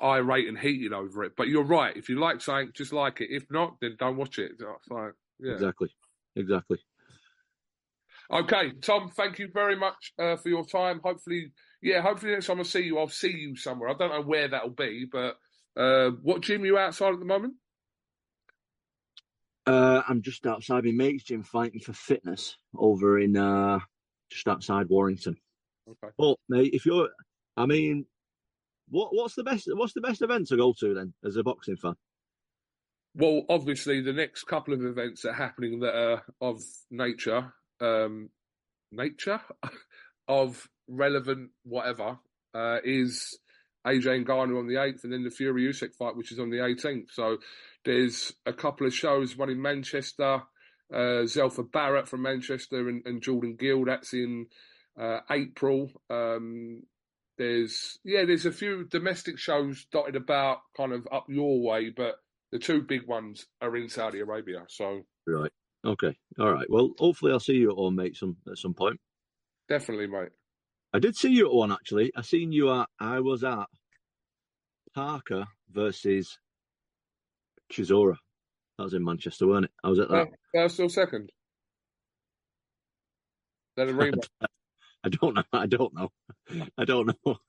irate 0.00 0.48
and 0.48 0.58
heated 0.58 0.92
over 0.92 1.24
it. 1.24 1.32
But 1.36 1.48
you're 1.48 1.64
right. 1.64 1.96
If 1.96 2.08
you 2.08 2.18
like 2.18 2.40
something, 2.40 2.70
just 2.74 2.92
like 2.92 3.20
it. 3.20 3.28
If 3.30 3.50
not, 3.50 3.76
then 3.80 3.96
don't 3.98 4.16
watch 4.16 4.38
it. 4.38 4.52
Like, 4.88 5.12
yeah. 5.38 5.52
Exactly. 5.52 5.90
Exactly. 6.36 6.78
Okay, 8.32 8.72
Tom. 8.80 9.10
Thank 9.10 9.38
you 9.40 9.48
very 9.52 9.76
much 9.76 10.12
uh, 10.18 10.36
for 10.36 10.48
your 10.48 10.64
time. 10.64 11.00
Hopefully, 11.02 11.52
yeah. 11.82 12.00
Hopefully 12.00 12.32
next 12.32 12.46
time 12.46 12.60
I 12.60 12.62
see 12.62 12.82
you, 12.82 12.98
I'll 12.98 13.08
see 13.08 13.32
you 13.32 13.56
somewhere. 13.56 13.90
I 13.90 13.94
don't 13.94 14.10
know 14.10 14.22
where 14.22 14.48
that'll 14.48 14.70
be, 14.70 15.06
but 15.10 15.36
uh, 15.80 16.10
what 16.22 16.42
gym 16.42 16.62
are 16.62 16.66
you 16.66 16.78
outside 16.78 17.14
at 17.14 17.18
the 17.18 17.24
moment? 17.24 17.54
Uh, 19.66 20.02
I'm 20.06 20.20
just 20.20 20.46
outside 20.46 20.84
my 20.84 20.90
mate's 20.90 21.24
gym 21.24 21.42
fighting 21.42 21.80
for 21.80 21.92
fitness 21.92 22.56
over 22.76 23.18
in 23.18 23.36
uh, 23.36 23.78
just 24.30 24.46
outside 24.46 24.88
Warrington. 24.88 25.36
Okay. 25.88 26.12
But 26.18 26.36
mate, 26.48 26.74
if 26.74 26.84
you're, 26.84 27.08
I 27.56 27.66
mean, 27.66 28.04
what 28.90 29.10
what's 29.12 29.34
the 29.34 29.44
best 29.44 29.68
what's 29.72 29.94
the 29.94 30.00
best 30.00 30.22
event 30.22 30.48
to 30.48 30.56
go 30.56 30.74
to 30.80 30.94
then 30.94 31.14
as 31.24 31.36
a 31.36 31.42
boxing 31.42 31.76
fan? 31.76 31.94
Well, 33.14 33.44
obviously 33.48 34.02
the 34.02 34.12
next 34.12 34.44
couple 34.44 34.74
of 34.74 34.84
events 34.84 35.24
are 35.24 35.32
happening 35.32 35.80
that 35.80 35.96
are 35.96 36.22
of 36.40 36.60
nature, 36.90 37.52
um, 37.80 38.30
nature, 38.92 39.40
of 40.28 40.68
relevant 40.88 41.50
whatever 41.64 42.18
uh, 42.54 42.78
is 42.84 43.38
AJ 43.86 44.26
Ngannou 44.26 44.58
on 44.58 44.66
the 44.66 44.74
8th, 44.74 45.04
and 45.04 45.12
then 45.12 45.24
the 45.24 45.30
Fury 45.30 45.64
Usyk 45.64 45.94
fight, 45.94 46.16
which 46.16 46.32
is 46.32 46.38
on 46.38 46.50
the 46.50 46.58
18th. 46.58 47.10
So 47.12 47.38
there's 47.84 48.32
a 48.46 48.52
couple 48.52 48.86
of 48.86 48.94
shows, 48.94 49.36
one 49.36 49.50
in 49.50 49.60
Manchester, 49.60 50.42
uh, 50.92 51.24
Zelfa 51.24 51.70
Barrett 51.70 52.08
from 52.08 52.22
Manchester, 52.22 52.88
and, 52.88 53.02
and 53.06 53.22
Jordan 53.22 53.56
Gill. 53.58 53.84
That's 53.84 54.12
in 54.12 54.46
uh, 55.00 55.20
April. 55.30 55.90
Um, 56.10 56.82
there's 57.38 57.98
yeah, 58.04 58.26
there's 58.26 58.44
a 58.44 58.52
few 58.52 58.84
domestic 58.84 59.38
shows 59.38 59.86
dotted 59.90 60.16
about, 60.16 60.58
kind 60.76 60.92
of 60.92 61.08
up 61.10 61.24
your 61.28 61.62
way, 61.62 61.88
but 61.88 62.16
the 62.52 62.58
two 62.58 62.82
big 62.82 63.06
ones 63.06 63.46
are 63.62 63.74
in 63.76 63.88
Saudi 63.88 64.20
Arabia. 64.20 64.64
So 64.68 65.06
right, 65.26 65.52
okay, 65.86 66.18
all 66.38 66.52
right. 66.52 66.68
Well, 66.68 66.90
hopefully 66.98 67.32
I'll 67.32 67.40
see 67.40 67.54
you 67.54 67.74
one, 67.74 67.96
mate, 67.96 68.16
some 68.16 68.36
at 68.50 68.58
some 68.58 68.74
point. 68.74 69.00
Definitely, 69.70 70.08
mate. 70.08 70.30
I 70.92 70.98
did 70.98 71.16
see 71.16 71.30
you 71.30 71.46
at 71.46 71.54
one 71.54 71.72
actually. 71.72 72.12
I 72.16 72.22
seen 72.22 72.52
you 72.52 72.72
at. 72.72 72.88
I 72.98 73.20
was 73.20 73.44
at 73.44 73.66
Parker 74.94 75.46
versus 75.70 76.38
Chisora. 77.72 78.16
That 78.76 78.84
was 78.84 78.94
in 78.94 79.04
Manchester, 79.04 79.46
weren't 79.46 79.66
it? 79.66 79.70
I 79.84 79.88
was 79.88 79.98
at 79.98 80.08
that. 80.08 80.14
Uh, 80.14 80.26
that 80.54 80.62
was 80.64 80.74
still 80.74 80.88
second. 80.88 81.30
That 83.76 83.88
a 83.88 83.92
rematch. 83.94 84.28
I 85.02 85.08
don't 85.08 85.34
know. 85.34 85.44
I 85.52 85.66
don't 85.66 85.94
know. 85.94 86.10
I 86.76 86.84
don't 86.84 87.06
know. 87.24 87.36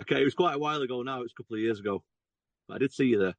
Okay, 0.00 0.20
it 0.20 0.24
was 0.24 0.34
quite 0.34 0.54
a 0.54 0.58
while 0.58 0.80
ago 0.82 1.02
now. 1.02 1.18
It 1.18 1.22
was 1.22 1.32
a 1.36 1.42
couple 1.42 1.56
of 1.56 1.60
years 1.60 1.80
ago. 1.80 2.04
But 2.68 2.76
I 2.76 2.78
did 2.78 2.92
see 2.92 3.06
you 3.06 3.18
there. 3.18 3.34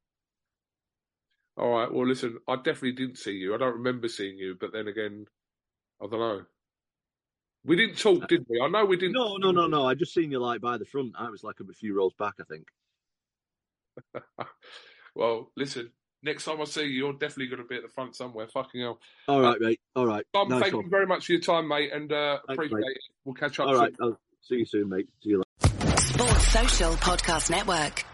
All 1.56 1.70
right. 1.70 1.90
Well, 1.90 2.06
listen, 2.06 2.38
I 2.46 2.56
definitely 2.56 2.92
didn't 2.92 3.16
see 3.16 3.32
you. 3.32 3.54
I 3.54 3.56
don't 3.56 3.76
remember 3.78 4.06
seeing 4.06 4.36
you, 4.36 4.54
but 4.60 4.70
then 4.70 4.86
again, 4.86 5.24
I 5.98 6.06
don't 6.08 6.20
know. 6.20 6.42
We 7.64 7.76
didn't 7.76 7.98
talk, 7.98 8.26
did 8.28 8.46
we? 8.48 8.60
I 8.60 8.68
know 8.68 8.84
we 8.86 8.96
didn't. 8.96 9.12
No, 9.12 9.36
no, 9.36 9.50
no, 9.50 9.66
no. 9.66 9.86
I 9.86 9.94
just 9.94 10.14
seen 10.14 10.30
you 10.30 10.38
like 10.38 10.60
by 10.60 10.78
the 10.78 10.86
front. 10.86 11.12
I 11.18 11.28
was 11.28 11.44
like 11.44 11.56
a 11.60 11.72
few 11.72 11.94
rolls 11.94 12.14
back, 12.18 12.34
I 12.40 12.44
think. 12.44 12.68
well, 15.14 15.50
listen. 15.56 15.90
Next 16.22 16.44
time 16.44 16.60
I 16.60 16.64
see 16.64 16.82
you, 16.82 16.88
you're 16.88 17.12
definitely 17.14 17.46
going 17.46 17.62
to 17.62 17.68
be 17.68 17.76
at 17.76 17.82
the 17.82 17.88
front 17.88 18.14
somewhere. 18.14 18.46
Fucking 18.48 18.80
hell. 18.80 18.98
All 19.26 19.40
right, 19.40 19.56
uh, 19.56 19.58
mate. 19.60 19.80
All 19.96 20.06
right. 20.06 20.24
Tom, 20.34 20.48
nice 20.48 20.62
thank 20.62 20.74
one. 20.74 20.84
you 20.84 20.90
very 20.90 21.06
much 21.06 21.26
for 21.26 21.32
your 21.32 21.40
time, 21.40 21.66
mate, 21.68 21.92
and 21.92 22.12
uh, 22.12 22.38
Thanks, 22.46 22.58
appreciate 22.58 22.80
mate. 22.80 22.96
it. 22.96 23.02
We'll 23.24 23.34
catch 23.34 23.58
up. 23.58 23.68
All 23.68 23.74
soon. 23.74 23.82
right. 23.82 23.94
I'll 24.02 24.20
see 24.42 24.56
you 24.56 24.66
soon, 24.66 24.88
mate. 24.90 25.08
See 25.22 25.30
you 25.30 25.42
later. 25.62 26.00
Sports 26.00 26.48
Social 26.48 26.92
Podcast 26.94 27.50
Network. 27.50 28.04